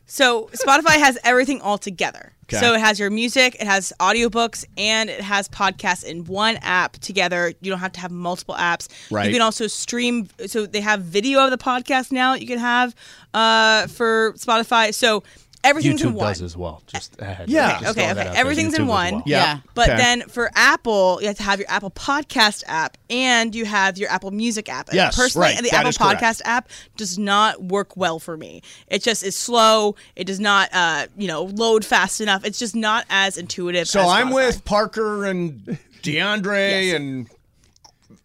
[0.06, 2.32] so Spotify has everything all together.
[2.46, 2.60] Okay.
[2.60, 6.94] So it has your music, it has audiobooks, and it has podcasts in one app
[6.98, 7.54] together.
[7.62, 8.90] You don't have to have multiple apps.
[9.10, 9.28] Right.
[9.28, 10.28] You can also stream.
[10.48, 12.34] So they have video of the podcast now.
[12.34, 12.94] You can have
[13.34, 14.94] uh, for Spotify.
[14.94, 15.24] So
[15.64, 16.28] everything's in one.
[16.28, 16.82] does as well.
[16.88, 17.50] Just ahead.
[17.50, 17.80] Yeah.
[17.80, 18.14] Just Okay, okay.
[18.14, 18.42] that out there.
[18.42, 19.14] Everything's in one.
[19.16, 19.24] well.
[19.26, 19.44] Yeah.
[19.44, 19.60] Yeah.
[19.74, 19.98] But Okay.
[19.98, 24.10] then for Apple, you have to have your Apple Podcast app and you have your
[24.10, 24.90] Apple Music app.
[24.90, 25.58] And Yes, personally, right.
[25.58, 26.22] the That Apple is correct.
[26.22, 28.62] Podcast app does not work well for me.
[28.88, 29.96] It just is slow.
[30.16, 32.46] It does not, uh, you know, load fast enough.
[32.46, 33.88] It's just not as intuitive.
[33.88, 34.34] so as I'm Spotify.
[34.34, 37.28] with Parker and DeAndre and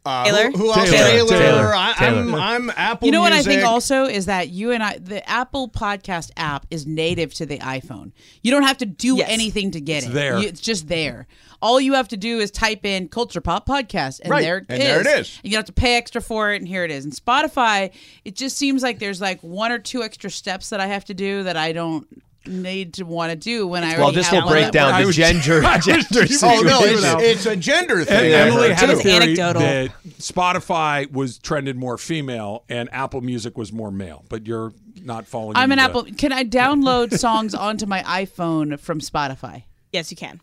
[0.09, 0.51] Uh, Taylor?
[0.53, 0.91] Who, who else?
[0.91, 1.11] Taylor.
[1.11, 1.39] Taylor.
[1.39, 1.75] Taylor.
[1.75, 2.19] I, Taylor.
[2.21, 3.07] I'm, I'm Apple.
[3.07, 6.65] You know what I think also is that you and I, the Apple Podcast app
[6.71, 8.13] is native to the iPhone.
[8.43, 9.29] You don't have to do Yes.
[9.31, 10.13] anything to get It's it.
[10.15, 10.39] there.
[10.39, 11.27] You- it's just there.
[11.61, 14.43] All you have to do is type in Culture Pop Podcast, and Right.
[14.43, 15.39] there it And there it is.
[15.43, 17.05] And you don't have to pay extra for it, and here it is.
[17.05, 17.91] And Spotify,
[18.25, 21.15] it just seems like there's like one or two extra steps that I have to
[21.15, 22.07] do that I don't
[22.49, 25.13] need to want to do when I Well, already this will break down I the
[25.13, 28.33] gender gender Oh no, it's, it's a gender And thing.
[28.33, 29.63] Emily had a heard, theory anecdotal.
[29.63, 34.73] that Spotify was trended more female and Apple Music was more male, but you're
[35.03, 35.57] not following.
[35.57, 36.05] I'm an the- Apple.
[36.17, 39.65] Can I download songs onto my iPhone from Spotify?
[39.93, 40.41] Yes, you can.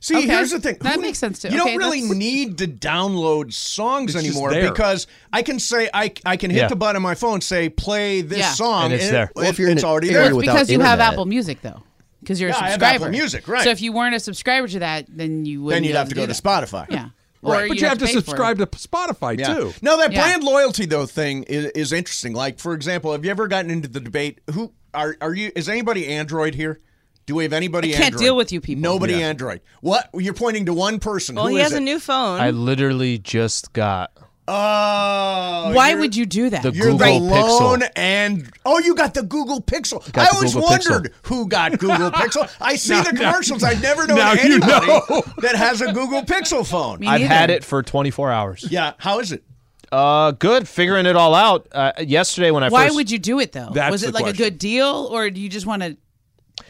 [0.00, 0.26] See, Okay.
[0.26, 0.76] here's the thing.
[0.80, 1.48] That Who- makes sense, too.
[1.48, 5.88] You Okay, don't really that's- need to download songs It's anymore because I can say
[5.92, 6.68] I, I can hit Yeah.
[6.68, 8.52] the button on my phone, say play this Yeah.
[8.52, 9.24] song, And it's there.
[9.24, 10.26] It, Well, if you're in it's an already there.
[10.26, 11.00] It's without because you have.
[11.00, 11.82] Apple Music though.
[12.20, 12.94] Because you're Yeah, a I have subscriber.
[13.04, 13.64] Apple Music, right.
[13.64, 15.82] So if you weren't a subscriber to that, then you wouldn't.
[15.82, 16.32] Then you'd have to do go to.
[16.32, 16.86] Spotify.
[16.90, 17.08] Yeah.
[17.42, 17.68] Right.
[17.68, 19.52] But you have to pay subscribe to Spotify Yeah.
[19.54, 19.74] too.
[19.82, 20.22] Now that Yeah.
[20.22, 22.32] brand loyalty though thing is, is interesting.
[22.32, 24.40] Like for example, have you ever gotten into the debate?
[24.52, 25.52] Who are are you?
[25.54, 26.80] Is anybody Android here?
[27.26, 27.90] Do we have anybody?
[27.94, 28.20] I can't Android?
[28.20, 28.82] deal with you people.
[28.82, 29.28] Nobody Yeah.
[29.28, 29.60] Android.
[29.80, 30.10] What?
[30.14, 31.36] You're pointing to one person.
[31.36, 32.40] Well, Who he is has a new phone.
[32.40, 34.10] I literally just got
[34.46, 36.62] Oh, Why would you do that?
[36.62, 37.90] the You're Google the lone Pixel.
[37.96, 40.10] and oh, you got the Google Pixel.
[40.12, 41.26] Got I always Google wondered Pixel.
[41.28, 42.50] who got Google Pixel.
[42.60, 43.62] I see Now- the now- commercials.
[43.62, 45.22] I've never known now you anybody know.
[45.38, 47.00] that has a Google Pixel phone.
[47.00, 48.66] Me I've had it for 24 hours.
[48.70, 49.44] Yeah, how is it?
[49.90, 50.68] Uh, good.
[50.68, 51.68] Figuring it all out.
[51.72, 53.70] Uh, yesterday when I Why first would you do it though?
[53.72, 54.44] That's Was it the like question.
[54.44, 55.96] a good deal, or do you just want to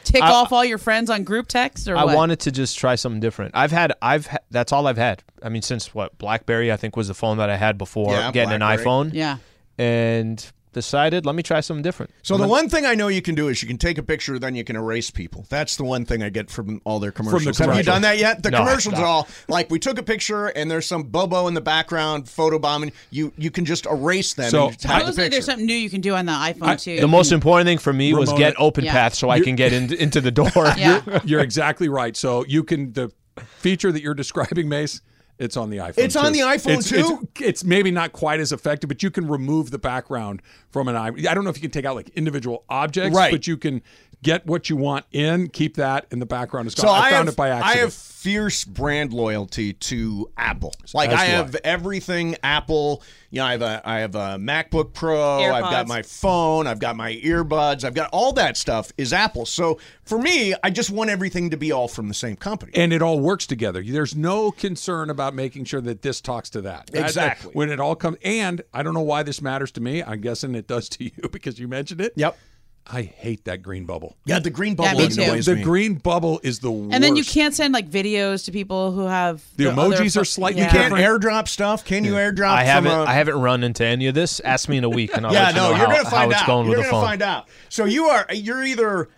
[0.05, 2.15] tick I- off all your friends on group text, or I what?
[2.17, 3.53] wanted to just try something different.
[3.55, 5.23] I've had, I've, ha- that's all I've had.
[5.43, 8.31] I mean, since what BlackBerry, I think was the phone that I had before Yeah,
[8.33, 8.81] getting BlackBerry.
[8.81, 9.11] an iPhone.
[9.15, 9.39] Yeah.
[9.79, 10.45] and
[10.75, 12.11] decided let me try something different.
[12.23, 14.39] So the one thing I know you can do is you can take a picture,
[14.39, 15.47] then you can erase people.
[15.49, 17.57] That's the one thing I get from all their commercials.
[17.59, 18.43] Have you done that yet?
[18.43, 19.01] The No, commercials no.
[19.01, 22.93] are all like we took a picture and there's some bobo in the background photobombing.
[23.11, 25.31] You you can just erase them So, and hide the Supposedly picture.
[25.31, 27.01] there's something new you can do on the iPhone too.
[27.01, 28.93] The most important thing for me was Ramona- get open Yeah.
[28.93, 30.51] path so I can get in, into the door.
[30.77, 31.21] Yeah.
[31.25, 32.17] You're exactly right.
[32.17, 33.11] So you can the
[33.59, 35.01] feature that you're describing, Mace.
[35.39, 35.99] It's on the iPhone.
[35.99, 37.29] It's on the iPhone, It's- too?
[37.35, 40.97] It's, it's maybe not quite as effective, but you can remove the background from an
[40.97, 41.09] i.
[41.09, 43.33] I don't know if you can take out like individual objects, Right.
[43.33, 43.83] but you can
[44.23, 46.87] get what you want in, keep that, and the background is gone.
[46.87, 47.81] So I, I, found have, it by I accident.
[47.81, 47.93] have
[48.25, 50.73] fierce brand loyalty to Apple.
[50.95, 51.37] Like As I do I.
[51.37, 53.03] have everything Apple.
[53.31, 55.43] You know, I have a I have a MacBook Pro.
[55.43, 56.67] I've got my phone.
[56.67, 57.85] I've got my earbuds.
[57.85, 59.45] I've got all that stuff is Apple.
[59.45, 62.73] So for me, I just want everything to be all from the same company.
[62.75, 63.83] and it all works together.
[63.87, 66.87] There's no concern about making sure that this talks to that.
[66.87, 67.51] That- that- Exactly.
[67.53, 70.03] when it all comes, and I don't know why this matters to me.
[70.03, 72.15] I'm guessing it does to you because you mentioned it.
[72.17, 72.39] Yep.
[72.87, 74.17] I hate that green bubble.
[74.27, 75.55] Yeah, the green bubble Yeah, bubble me too.
[75.55, 76.93] The green bubble is the worst.
[76.95, 80.21] and then you can't send like videos to people who have The other emojis pho-
[80.21, 80.71] are slightly yeah.
[80.71, 81.85] Can't airdrop stuff?
[81.87, 82.51] Can you airdrop?
[82.51, 84.39] I haven't, From a, I haven't run into any of this.
[84.41, 86.05] Ask me in a week, and I'll yeah, let you no, know you're how, gonna
[86.05, 86.47] how find it's out.
[86.47, 87.49] going you're with the gonna find out.
[87.71, 89.09] So you are you're either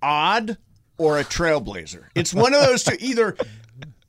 [0.00, 0.56] odd
[0.98, 2.04] or a trailblazer.
[2.14, 2.96] It's one of those two.
[3.00, 3.36] Either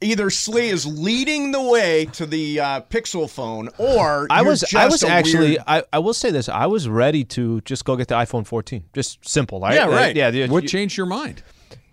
[0.04, 4.60] either Slee is leading the way to the uh, Pixel phone, or I you're was,
[4.62, 6.50] just I was actually, weird- I, I will say this.
[6.50, 8.84] I was ready to just go get the iPhone 14.
[8.94, 9.76] Just simple, right?
[9.76, 10.16] Yeah, Uh, right.
[10.16, 10.32] yeah.
[10.32, 11.42] the- What changed your mind?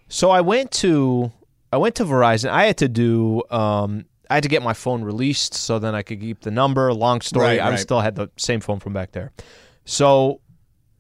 [0.09, 1.31] So I went to
[1.73, 2.51] I went to Verizon.
[2.51, 6.03] I had to do um I had to get my phone released so then I
[6.03, 6.93] could keep the number.
[6.93, 7.45] Long story.
[7.47, 7.79] Right, I right.
[7.79, 9.33] still had the same phone from back there.
[9.85, 10.41] So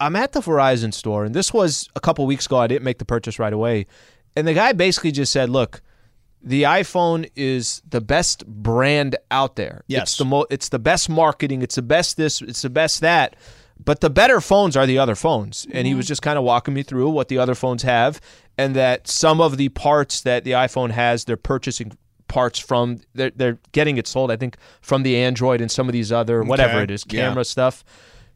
[0.00, 2.56] I'm at the Verizon store, and this was a couple weeks ago.
[2.58, 3.86] I didn't make the purchase right away,
[4.34, 5.82] and the guy basically just said, "Look,
[6.42, 9.84] the iPhone is the best brand out there.
[9.86, 10.02] Yes.
[10.02, 11.62] It's the mo- it's the best marketing.
[11.62, 12.40] It's the best this.
[12.42, 13.36] It's the best that."
[13.82, 15.66] But the better phones are the other phones.
[15.72, 16.10] And he was mm-hmm.
[16.10, 18.20] just kind of walking me through what the other phones have
[18.58, 21.92] and that some of the parts that the iPhone has, they're purchasing
[22.28, 25.92] parts from they're, they're getting it sold, I think, from the Android and some of
[25.92, 26.84] these other whatever Okay.
[26.84, 27.28] it is, Yeah.
[27.28, 27.84] camera stuff.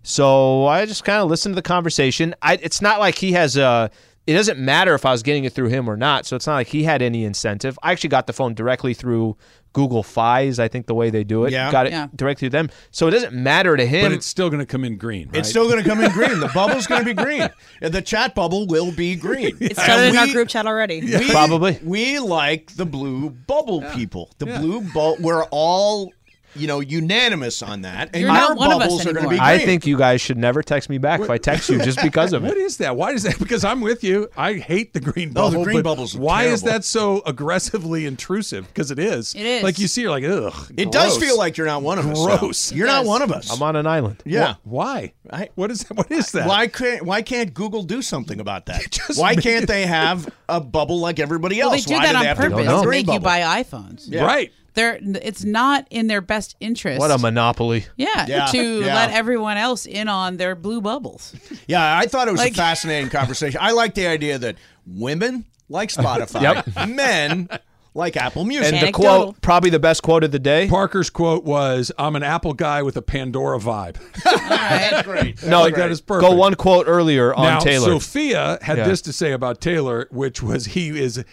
[0.02, 2.34] So I just kind of listened to the conversation.
[2.42, 3.90] I, it's not like he has a.
[4.26, 6.24] It doesn't matter if I was getting it through him or not.
[6.24, 7.78] So it's not like he had any incentive.
[7.82, 9.36] I actually got the phone directly through
[9.74, 10.58] Google Fi's.
[10.58, 11.70] I think the way they do it, Yeah.
[11.70, 12.06] got it Yeah.
[12.16, 12.70] directly to them.
[12.90, 14.04] So it doesn't matter to him.
[14.04, 15.26] But it's still going to come in green.
[15.28, 15.38] Right?
[15.38, 16.40] It's still going to come in green.
[16.40, 17.48] The bubble's going to be green.
[17.82, 19.56] The chat bubble will be green.
[19.60, 21.00] It's started in our group chat already.
[21.02, 21.78] We, Probably.
[21.82, 24.30] We like the blue bubble people.
[24.38, 25.16] The blue bubble.
[25.20, 26.12] We're all,
[26.56, 28.10] you know, unanimous on that.
[28.12, 29.40] And You're your not one of us bubbles are going to be green.
[29.40, 32.32] I think you guys should never text me back if I text you just because
[32.32, 32.58] of What it.
[32.58, 32.96] is that?
[32.96, 33.38] Why is that?
[33.38, 34.28] Because I'm with you.
[34.36, 35.58] I hate the green bubble.
[35.58, 36.78] the green but bubbles are Why is terrible.
[36.78, 38.66] that so aggressively intrusive?
[38.68, 39.34] Because it is.
[39.34, 39.62] It is.
[39.62, 40.72] Like you see, you're like, ugh.
[40.76, 41.28] It does gross.
[41.28, 42.18] feel like you're not one of us.
[42.24, 42.38] though.
[42.38, 42.72] Gross.
[42.72, 43.08] You're not does.
[43.08, 43.50] one of us.
[43.52, 44.22] I'm on an island.
[44.24, 44.54] yeah.
[44.64, 45.12] Wh- Why?
[45.30, 45.94] I- what is that?
[45.96, 46.46] What is that?
[46.48, 48.82] Why can't Why can't Google do something about that?
[48.90, 51.70] Just Why make can't they have a bubble like everybody else?
[51.70, 52.98] Well, they do Why that do on they have to purpose have a to green
[52.98, 53.24] make you bubble?
[53.24, 54.04] buy iPhones.
[54.08, 54.24] Yeah.
[54.24, 54.52] Right.
[54.74, 56.98] They're it's not in their best interest.
[57.00, 57.86] What a monopoly.
[57.96, 58.94] yeah, Yeah, to yeah.
[58.94, 61.34] let everyone else in on their blue bubbles.
[61.66, 63.58] Yeah, I thought it was Like- a fascinating conversation.
[63.62, 64.56] I like the idea that
[64.86, 67.48] women like Spotify, men
[67.94, 68.72] like Apple Music.
[68.74, 70.66] And the quote, probably the best quote of the day.
[70.68, 75.42] Parker's quote was, "I'm an Apple guy with a Pandora vibe." That's great.
[75.44, 76.28] No, like that is perfect.
[76.28, 77.86] Go one quote earlier on now, Taylor.
[77.92, 78.88] Sophia had Yeah.
[78.88, 81.24] this to say about Taylor, which was he is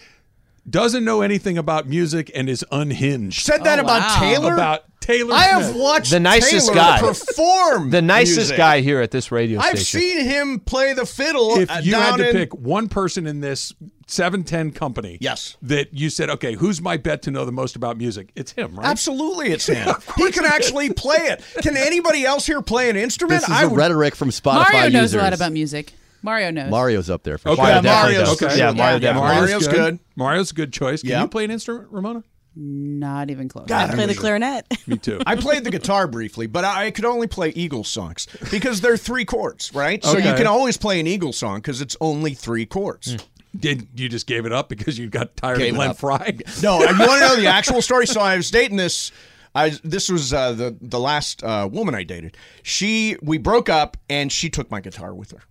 [0.68, 3.44] doesn't know anything about music and is unhinged.
[3.44, 4.16] Said that Oh, about wow.
[4.20, 4.54] Taylor.
[4.54, 5.34] About Taylor.
[5.34, 7.00] I have watched The nicest Taylor guy.
[7.00, 7.90] perform.
[7.90, 8.56] the nicest music.
[8.56, 9.76] guy here at this radio station.
[9.76, 11.58] I've seen him play the fiddle.
[11.58, 13.72] If uh, you had down to in- pick one person in this
[14.06, 15.56] 710 company, Yes.
[15.62, 18.30] that you said, okay, who's my bet to know the most about music?
[18.36, 18.86] It's him, right?
[18.86, 19.92] Absolutely, it's him.
[20.16, 21.42] he can actually play it.
[21.62, 23.40] Can anybody else here play an instrument?
[23.40, 25.14] This is I would- rhetoric from Spotify Mario knows users.
[25.20, 25.94] a lot about music.
[26.22, 26.70] Mario knows.
[26.70, 27.56] Mario's up there for Okay.
[27.62, 27.64] sure.
[27.64, 28.38] Mario Yeah, Mario's does.
[28.40, 28.58] good.
[28.58, 28.98] Yeah, Mario Yeah.
[29.00, 29.34] definitely.
[29.36, 29.98] Mario's good.
[30.16, 31.00] Mario's a good choice.
[31.02, 31.22] Can Yeah.
[31.22, 32.22] you play an instrument, Ramona?
[32.54, 33.70] Not even close.
[33.70, 34.66] I play the clarinet.
[34.86, 35.20] Me too.
[35.26, 39.24] I played the guitar briefly, but I could only play Eagles songs because they're three
[39.24, 40.04] chords, right?
[40.04, 43.12] So you can always play an Eagles song because it's only three chords.
[43.12, 43.16] Hmm.
[43.58, 45.94] Did you just gave it up because you got tired Gave of it Glenn.
[45.94, 46.38] Frey?
[46.62, 48.06] No, you want to know the actual story?
[48.06, 49.12] So I was dating this.
[49.54, 52.36] I this was uh, the the last uh, woman I dated.
[52.62, 55.42] She we broke up and she took my guitar with her,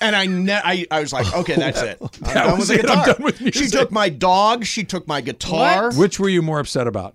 [0.00, 1.98] and I ne- I, I was like, okay, that's it.
[2.02, 2.90] I'm That done was with the it.
[2.90, 4.64] I'm done with She took my dog.
[4.64, 5.92] She took my guitar.
[5.94, 7.14] Which were you more upset about?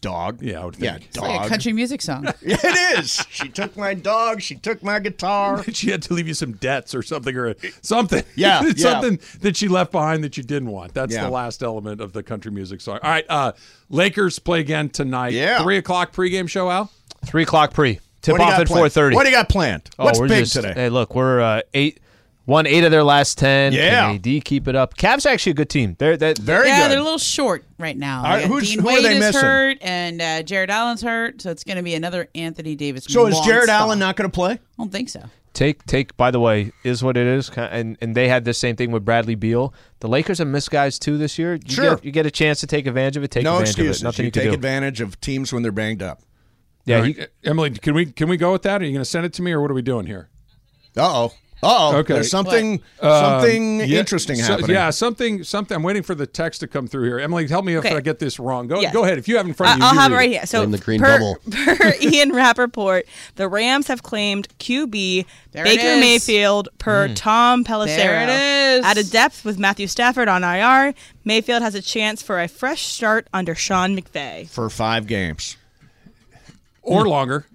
[0.00, 0.40] Dog.
[0.40, 1.06] Yeah, I would Yeah, think.
[1.08, 1.48] It's like a dog.
[1.48, 2.26] country music song.
[2.42, 3.26] it is.
[3.30, 4.40] She took my dog.
[4.40, 5.62] She took my guitar.
[5.72, 8.22] she had to leave you some debts or something or something.
[8.34, 8.72] Yeah, yeah.
[8.74, 10.94] something that she left behind that you didn't want.
[10.94, 11.24] That's Yeah.
[11.24, 13.00] the last element of the country music song.
[13.02, 13.52] All right, uh,
[13.90, 15.32] Lakers play again tonight.
[15.34, 15.62] Yeah.
[15.62, 16.70] three o'clock pregame show.
[16.70, 16.90] Al.
[17.26, 18.00] Three o'clock pre.
[18.22, 19.16] Tip What do you off at four thirty.
[19.16, 19.90] What do you got planned?
[19.96, 20.72] What's we're big just- today?
[20.74, 21.98] Hey, look, we're uh, eight,
[22.46, 23.72] won eight of their last ten.
[23.72, 24.16] Yeah.
[24.16, 24.96] Can AD keep it up.
[24.96, 25.96] Cavs actually a good team.
[25.98, 26.68] They're that Very good.
[26.68, 26.90] yeah, good.
[26.92, 28.18] they're a little short right now.
[28.24, 29.40] All right, who's- Dean who are Wade they is missing?
[29.42, 33.04] hurt, and uh, Jarrett Allen's hurt, so it's going to be another Anthony Davis.
[33.08, 33.82] so is Jarrett spot.
[33.82, 34.52] Allen not going to play?
[34.52, 35.22] I don't think so.
[35.54, 36.16] take take.
[36.16, 39.04] By the way, is what it is, and and they had the same thing with
[39.04, 39.72] Bradley Beal.
[40.00, 41.54] The Lakers have missed guys too this year.
[41.54, 41.94] You Sure.
[41.96, 43.30] get, you get a chance to take advantage of it.
[43.30, 44.02] Take no advantage excuses.
[44.02, 44.08] of it.
[44.08, 44.54] Nothing you you, can take do.
[44.54, 46.22] advantage of teams when they're banged up.
[46.84, 48.82] Yeah, All he, Emily, can we can we go with that?
[48.82, 50.28] Are you going to send it to me, or what are we doing here?
[50.96, 51.32] Uh oh.
[51.64, 51.96] Uh oh.
[51.98, 52.14] Okay.
[52.14, 54.70] There's something Um, something yeah, interesting so- happening.
[54.70, 55.76] Yeah, something something.
[55.76, 57.20] I'm waiting for the text to come through here.
[57.20, 57.94] Emily, help me if Okay.
[57.94, 58.66] I get this wrong.
[58.66, 58.92] Go Yeah.
[58.92, 59.16] go ahead.
[59.16, 60.30] If you have it in front of you, Uh, I'll you have it read right
[60.32, 60.46] here.
[60.46, 61.38] So Blame the green per, bubble.
[61.50, 63.06] per Ian Rapoport,
[63.36, 65.96] the Rams have claimed QB There Baker.
[66.00, 67.96] Mayfield per Tom Pelissero.
[67.96, 68.84] There it is.
[68.84, 70.94] At a depth with Matthew Stafford on IR,
[71.24, 74.48] Mayfield has a chance for a fresh start under Sean McVay.
[74.48, 75.56] For five games.
[76.84, 77.46] or longer.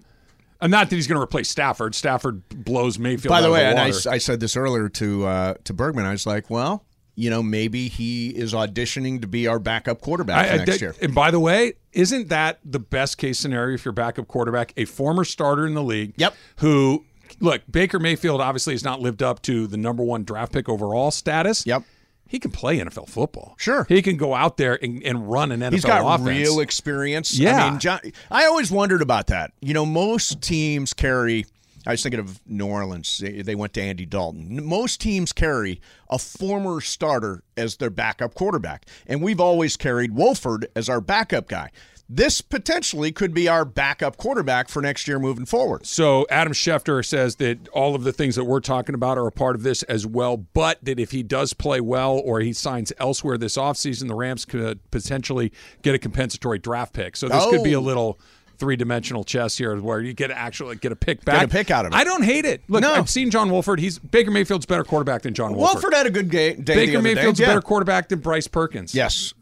[0.62, 1.93] Not that he's going to replace Stafford.
[1.95, 3.30] Stafford blows Mayfield.
[3.30, 4.14] By the out way, of and the I.
[4.14, 6.05] I said this earlier to uh, to Bergman.
[6.05, 6.84] I was like, well,
[7.16, 10.82] you know, maybe he is auditioning to be our backup quarterback I- I next did-
[10.82, 10.95] year.
[11.01, 14.86] And by the way, isn't that the best case scenario if you're backup quarterback, a
[14.86, 16.14] former starter in the league?
[16.18, 16.36] Yep.
[16.58, 17.05] Who,
[17.39, 21.10] look, Baker Mayfield obviously has not lived up to the number one draft pick overall
[21.12, 21.66] status.
[21.66, 21.84] Yep.
[22.28, 23.56] He can play NFL football.
[23.58, 23.86] Sure.
[23.90, 26.28] He can go out there and, and run an NFL He's got offense.
[26.28, 27.38] real experience.
[27.38, 27.66] Yeah.
[27.66, 28.00] I mean, John,
[28.30, 29.52] I always wondered about that.
[29.62, 31.46] You know, most teams carry.
[31.86, 33.18] I was thinking of New Orleans.
[33.20, 34.66] They they went to Andy Dalton.
[34.66, 40.68] Most teams carry a former starter as their backup quarterback, and we've always carried Wolford
[40.76, 41.72] as our backup guy.
[42.10, 45.86] This potentially could be our backup quarterback for next year moving forward.
[45.86, 49.32] So Adam Schefter says that all of the things that we're talking about are a
[49.32, 52.93] part of this as well, but that if he does play well or he signs
[52.97, 55.51] elsewhere this offseason, the Rams could potentially
[55.82, 57.18] get a compensatory draft pick.
[57.18, 57.84] So this could be a Oh.
[57.84, 58.20] little
[58.58, 61.36] three-dimensional chess here where you get actually get a pick back.
[61.41, 61.95] Get a pick out of it.
[61.95, 62.64] I don't hate it.
[62.68, 62.93] Look, No.
[62.93, 63.80] I've seen John Wolford.
[63.80, 65.76] He's Baker Mayfield's better quarterback than John Wolford.
[65.84, 66.55] Wolford had a good ga- day.
[66.55, 67.14] the Baker other day.
[67.16, 67.47] Mayfield's Yeah.
[67.47, 68.95] better quarterback than Bryce Perkins.
[68.95, 69.34] Yes.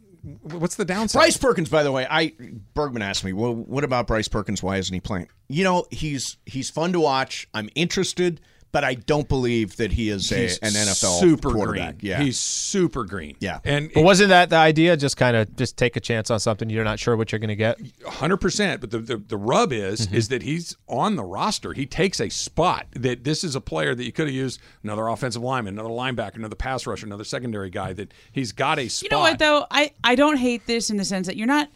[0.42, 1.20] What's the downside?
[1.20, 2.34] Bryce Perkins, by the way, I
[2.74, 4.64] Bergman asked me, "Well, what about Bryce Perkins?
[4.64, 7.48] Why isn't he playing?" You know, he's he's fun to watch.
[7.54, 8.42] I'm interested,
[8.76, 11.98] but I don't believe that he is a, He's an NFL super quarterback.
[12.00, 12.12] green.
[12.12, 13.38] Yeah, He's super green.
[13.40, 13.60] Yeah.
[13.64, 14.98] And but wasn't that the idea?
[14.98, 17.48] Just kind of just take a chance on something you're not sure what you're going
[17.48, 17.80] to get.
[18.06, 18.82] hundred percent.
[18.82, 20.16] But the, the the rub is Mm-hmm.
[20.16, 21.72] is that he's on the roster.
[21.72, 22.88] He takes a spot.
[22.92, 26.36] That this is a player that you could have used another offensive lineman, another linebacker,
[26.36, 27.94] another pass rusher, another secondary guy.
[27.94, 29.04] That he's got a spot.
[29.10, 29.66] You know what though?
[29.72, 31.70] I I don't hate this in the sense that you're not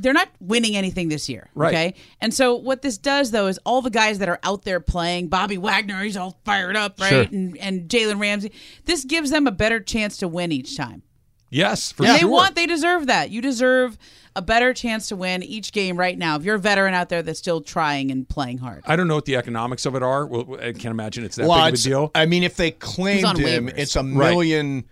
[0.00, 1.48] they're not winning anything this year.
[1.54, 1.74] Right.
[1.74, 1.94] Okay.
[2.20, 5.28] And so what this does though is all the guys that are out there playing,
[5.28, 7.10] Bobby Wagner, he's all fired up, right?
[7.10, 7.22] Sure.
[7.22, 8.52] And and Jalen Ramsey.
[8.84, 11.02] This gives them a better chance to win each time.
[11.50, 13.30] Yes, for And they want they deserve that.
[13.30, 13.98] You deserve
[14.36, 16.36] a better chance to win each game right now.
[16.36, 18.84] If you're a veteran out there that's still trying and playing hard.
[18.86, 20.26] I don't know what the economics of it are.
[20.26, 22.10] Well, I can't imagine it's that well, big of a deal.
[22.14, 23.74] I mean, if they claimed him, waivers.
[23.76, 24.84] it's a Right.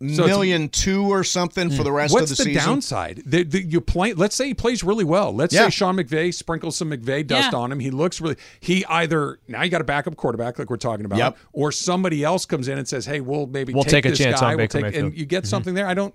[0.00, 2.68] Million million two or something for the rest What's of the, the, season.
[2.68, 3.22] downside?
[3.26, 4.12] The, the, you play.
[4.14, 5.34] Let's say he plays really well.
[5.34, 5.64] Let's Yeah.
[5.64, 7.58] say Sean McVay sprinkles some McVay dust Yeah.
[7.58, 7.80] on him.
[7.80, 8.36] He looks really.
[8.60, 11.36] He either now you got a backup quarterback like we're talking about, Yep.
[11.52, 14.18] or somebody else comes in and says, "Hey, we'll maybe We'll take, take a this
[14.18, 14.46] chance guy.
[14.46, 15.04] on we'll Baker take, Mayfield.
[15.12, 15.48] and you get mm-hmm.
[15.50, 16.14] something there." I don't.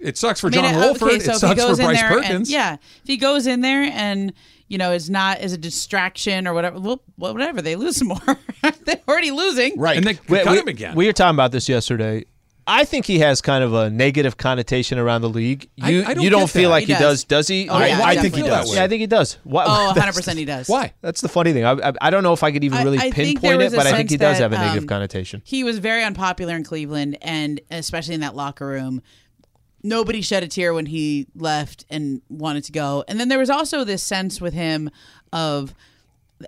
[0.00, 1.08] It sucks for I mean, John Wolford.
[1.08, 2.28] okay, it so if he sucks for Bryce Perkins.
[2.28, 4.32] and yeah, if he goes in there and
[4.66, 8.18] you know is not as a distraction or whatever, well, whatever they lose some more.
[8.84, 9.96] They're already losing, Right.
[9.96, 10.94] And they could cut we, him again.
[10.96, 12.24] we were talking about this yesterday.
[12.66, 15.68] I think he has kind of a negative connotation around the league.
[15.76, 16.74] You I don't you don't feel that.
[16.76, 17.24] like He he, does.
[17.24, 17.24] does.
[17.24, 17.68] Does he?
[17.68, 18.74] Oh, yeah, I think he does.
[18.74, 19.38] Yeah, I think he does.
[19.44, 20.68] Why, Oh, that's- 100% he does.
[20.68, 20.92] Why?
[21.00, 21.64] That's the funny thing.
[21.64, 23.92] I, I, I don't know if I could even really I pinpoint it, but I
[23.92, 25.42] think he does that, have a negative um, connotation.
[25.44, 29.02] He was very unpopular in Cleveland, and especially in that locker room.
[29.84, 33.02] Nobody shed a tear when he left and wanted to go.
[33.08, 34.88] And then there was also this sense with him
[35.32, 35.74] of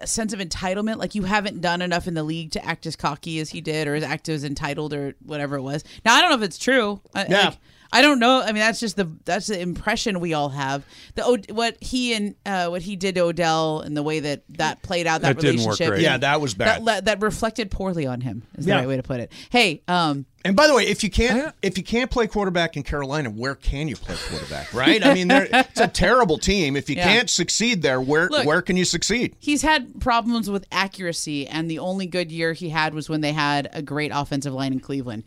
[0.05, 3.39] sense of entitlement, like you haven't done enough in the league to act as cocky
[3.41, 5.85] as he did, or as act as entitled, or whatever it was.
[6.05, 7.01] Now I don't know if it's true.
[7.15, 7.45] I, Yeah.
[7.47, 7.59] like,
[7.93, 8.41] I don't know.
[8.43, 10.85] I mean, that's just the that's the impression we all have.
[11.15, 14.43] The Od- what he and uh, what he did to Odell and the way that
[14.51, 15.89] that played out that, That didn't work relationship.
[15.91, 16.03] great.
[16.03, 16.81] Yeah, that was bad.
[16.81, 18.43] That, that, that reflected poorly on him.
[18.59, 18.75] Is Yeah.
[18.77, 19.31] the right way to put it.
[19.51, 22.77] Hey, um, And by the way, if you can't oh, if you can't play quarterback
[22.77, 24.75] in Carolina, where can you play quarterback?
[24.75, 25.05] Right?
[25.05, 26.77] I mean, it's a terrible team.
[26.77, 27.05] If you Yeah.
[27.05, 29.35] can't succeed there, where Look- where can you succeed?
[29.39, 33.33] he's had problems with accuracy, and the only good year he had was when they
[33.33, 35.25] had a great offensive line in Cleveland.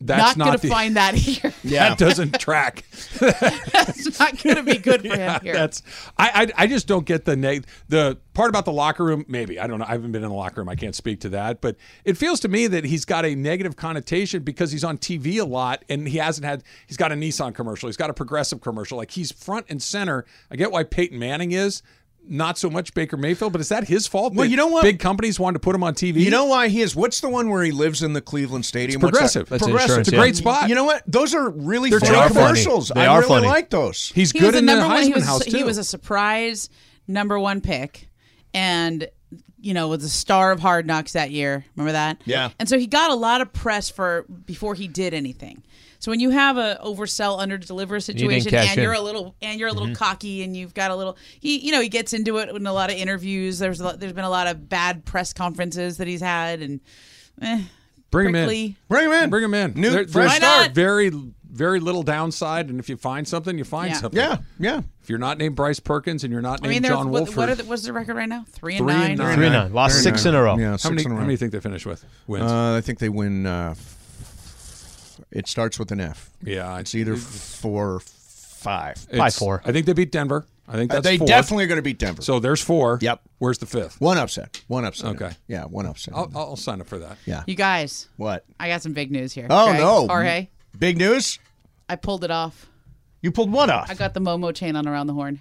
[0.00, 1.52] That's not going to find that here.
[1.64, 1.90] Yeah.
[1.90, 2.84] That doesn't track.
[3.20, 5.52] That's not going to be good for him here.
[5.52, 5.82] That's
[6.16, 9.24] I, I I just don't get the neg- the part about the locker room.
[9.28, 9.84] Maybe I don't know.
[9.86, 10.68] I haven't been in the locker room.
[10.68, 11.60] I can't speak to that.
[11.60, 15.40] But it feels to me that he's got a negative connotation because he's on TV
[15.40, 16.62] a lot and he hasn't had.
[16.86, 17.88] He's got a Nissan commercial.
[17.88, 18.96] He's got a progressive commercial.
[18.98, 20.24] Like he's front and center.
[20.50, 21.82] I get why Peyton Manning is.
[22.30, 24.34] Not so much Baker Mayfield, but is that his fault?
[24.34, 24.82] Well, that you know what?
[24.82, 26.16] Big companies wanted to put him on TV.
[26.16, 26.94] You know why he is?
[26.94, 29.00] What's the one where he lives in the Cleveland Stadium?
[29.00, 29.18] What's that?
[29.18, 29.48] progressive.
[29.48, 29.88] That's progressive.
[29.90, 30.22] insurance, it's a yeah.
[30.22, 30.68] great spot.
[30.68, 31.02] You know what?
[31.06, 32.36] Those are really They're funny terrific.
[32.36, 32.88] commercials.
[32.94, 33.46] They I are really funny.
[33.46, 34.12] like those.
[34.14, 35.02] he's he good was the in the number one.
[35.02, 35.56] He Heisman was house too.
[35.56, 36.68] he was a surprise
[37.06, 38.08] number one pick,
[38.52, 39.08] and
[39.60, 41.64] you know was a star of Hard Knocks that year.
[41.76, 42.20] Remember that?
[42.24, 42.50] Yeah.
[42.58, 45.62] And so he got a lot of press for before he did anything.
[46.00, 48.84] So when you have a oversell under deliver situation cash and in.
[48.84, 51.72] you're a little and you're a little cocky and you've got a little he you
[51.72, 53.58] know he gets into it in a lot of interviews.
[53.58, 56.80] There's a lot, there's been a lot of bad press conferences that he's had and
[57.42, 57.62] eh,
[58.10, 58.76] Bring him in.
[58.88, 59.30] Bring him in.
[59.30, 59.72] Bring him in.
[59.74, 60.70] New There- fresh there's Why not?
[60.72, 61.10] very
[61.50, 63.96] very little downside, and if you find something, you find Yeah.
[63.96, 64.20] something.
[64.20, 64.82] Yeah, yeah.
[65.02, 67.36] If you're not named Bryce Perkins and you're not I named mean, John what, Wolford,
[67.38, 68.44] what are the, what's the record right now?
[68.52, 69.10] Three and Three nine.
[69.12, 69.34] and nine.
[69.34, 69.72] Three and nine.
[69.72, 70.58] Lost Very six in a row.
[70.58, 72.50] Yeah, how many in a how many do you think they finish with wins?
[72.52, 73.46] Uh, I think they win.
[73.46, 73.97] Uh, f-
[75.30, 76.30] it starts with an F.
[76.42, 79.06] yeah, It's either four or five.
[79.16, 79.62] By four.
[79.64, 80.46] I think they beat Denver.
[80.66, 81.26] I think Uh, that's they four.
[81.26, 82.20] definitely are going to beat Denver.
[82.22, 82.98] So there's four.
[83.00, 83.22] Yep.
[83.38, 84.00] Where's the fifth?
[84.00, 84.60] one upset.
[84.68, 85.14] One upset.
[85.16, 85.30] Okay.
[85.46, 86.14] Yeah, one upset.
[86.14, 87.16] I'll, I'll sign up for that.
[87.24, 87.42] yeah.
[87.46, 88.44] You guys, What?
[88.60, 89.46] I got some big news here.
[89.48, 89.78] Oh okay?
[89.78, 90.48] no, Jorge,
[90.78, 91.38] Big news.
[91.88, 92.66] I pulled it off.
[93.22, 93.90] You pulled what off?
[93.90, 95.40] I got the Momo chain on around the horn.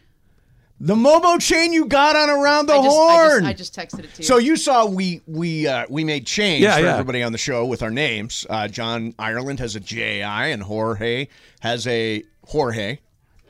[0.80, 3.46] The Momo chain you got on around the I just, horn.
[3.46, 4.24] I just, I just texted it to you.
[4.28, 6.92] So you saw we we uh, we made change Yeah, for yeah.
[6.94, 8.46] everybody on the show with our names.
[8.50, 11.28] Uh, John Ireland has a J I and Jorge
[11.62, 13.00] has a Jorge.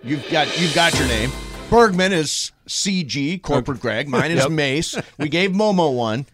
[0.04, 1.32] You've got you've got your name.
[1.70, 4.08] Bergman is CG Corporate Greg.
[4.08, 4.52] Mine is Yep.
[4.52, 4.96] Mace.
[5.18, 6.26] We gave Momo one,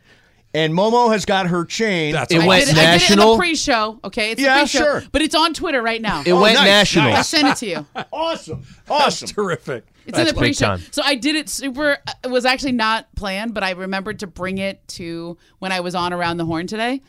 [0.54, 2.14] and Momo has got her chain.
[2.14, 2.48] That's It awesome.
[2.48, 3.32] went I did, I did it in national.
[3.32, 4.00] the pre-show.
[4.04, 5.04] Okay, it's Yeah, pre-show, sure.
[5.12, 6.22] but it's on Twitter right now.
[6.24, 7.14] It went nice, national.
[7.14, 7.86] I sent it to you.
[8.14, 9.28] awesome, awesome.
[9.30, 9.86] Terrific.
[10.06, 10.78] It's in That's the pre-show.
[10.92, 11.98] So I did it super.
[12.24, 15.96] It was actually not planned, but I remembered to bring it to when I was
[15.96, 17.02] on around the horn today.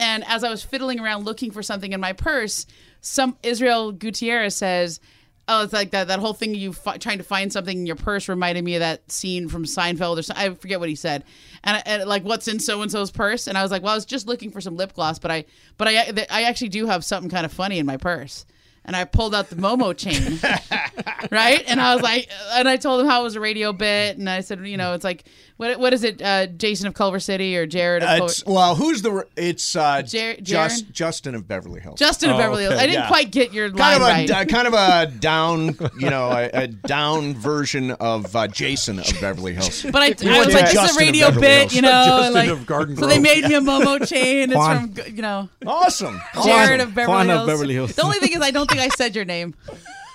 [0.00, 2.66] And as I was fiddling around looking for something in my purse,
[3.00, 5.00] some Israel Gutierrez says,
[5.48, 7.96] "Oh, it's like that that whole thing you fi- trying to find something in your
[7.96, 10.52] purse reminded me of that scene from Seinfeld or something.
[10.52, 11.24] I forget what he said,
[11.64, 13.96] and, and like what's in so and so's purse." And I was like, "Well, I
[13.96, 15.44] was just looking for some lip gloss, but I
[15.76, 18.46] but I I actually do have something kind of funny in my purse."
[18.88, 20.38] And I pulled out the Momo chain,
[21.30, 21.62] right?
[21.68, 24.28] And I was like, and I told him how it was a radio bit, and
[24.30, 25.24] I said, you know, it's like,
[25.58, 28.32] what what is it, uh, Jason of Culver City or Jared of Uh, Culver?
[28.32, 29.26] it's, well, who's the?
[29.36, 31.98] It's uh, Jer- Just, Justin of Beverly Hills.
[31.98, 32.74] Justin of Oh, Beverly Hills.
[32.74, 33.08] okay, I didn't yeah.
[33.08, 34.30] quite get your kind line of a right.
[34.30, 39.06] uh, kind of a down, you know, a, a down version of uh, Jason of
[39.20, 39.82] Beverly Hills.
[39.82, 41.74] but I, I was to like, this is a radio bit, Hills.
[41.74, 43.22] you know, Justin like, of Garden so they Grove.
[43.24, 44.50] made me a Momo chain.
[44.50, 44.92] It's Juan.
[44.94, 46.20] from, you know, Awesome.
[46.44, 46.88] Jared Awesome.
[46.88, 47.46] of Beverly Juan of Hills.
[47.48, 47.94] Beverly Hills.
[47.96, 49.54] The only thing is, I don't think I said your name.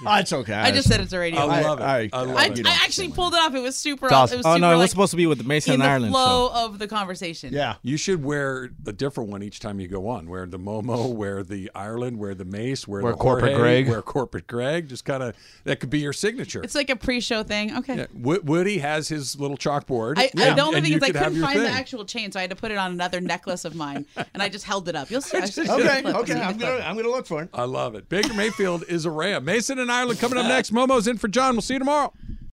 [0.05, 0.53] Oh, it's okay.
[0.53, 1.41] I just said it's a radio.
[1.41, 1.83] I love it.
[1.83, 2.65] I- I love I, it.
[2.67, 3.53] I actually pulled it off.
[3.55, 4.07] It was super.
[4.07, 4.35] It's awesome.
[4.35, 5.81] It was Oh super, no, it was like, supposed to be with the Mason in
[5.81, 6.65] and the Ireland flow show.
[6.65, 7.53] of the conversation.
[7.53, 7.75] Yeah.
[7.81, 10.29] You should wear a different one each time you go on.
[10.29, 13.89] Wear the Momo, wear the Ireland, wear the Mace, wear, Wear the corporate Jorge, Greg.
[13.89, 14.87] wear corporate Greg.
[14.89, 16.61] Just kind of that could be your signature.
[16.63, 17.75] It's like a pre-show thing.
[17.77, 17.97] Okay.
[17.97, 20.17] Yeah, Woody has his little chalkboard.
[20.17, 21.69] I, I, and- the only and thing is I could have couldn't your find the
[21.69, 24.49] actual chain, so I had to put it on another necklace of mine, and I
[24.49, 25.09] just held it up.
[25.09, 25.37] You'll see.
[25.73, 26.41] Okay, okay.
[26.41, 27.49] I'm gonna I'm gonna look for it.
[27.53, 28.07] I love it.
[28.09, 29.45] Baker Mayfield is a ram.
[29.45, 30.73] Mason and Ireland coming up next.
[30.73, 31.53] Momo's in for John.
[31.55, 32.13] We'll see you tomorrow.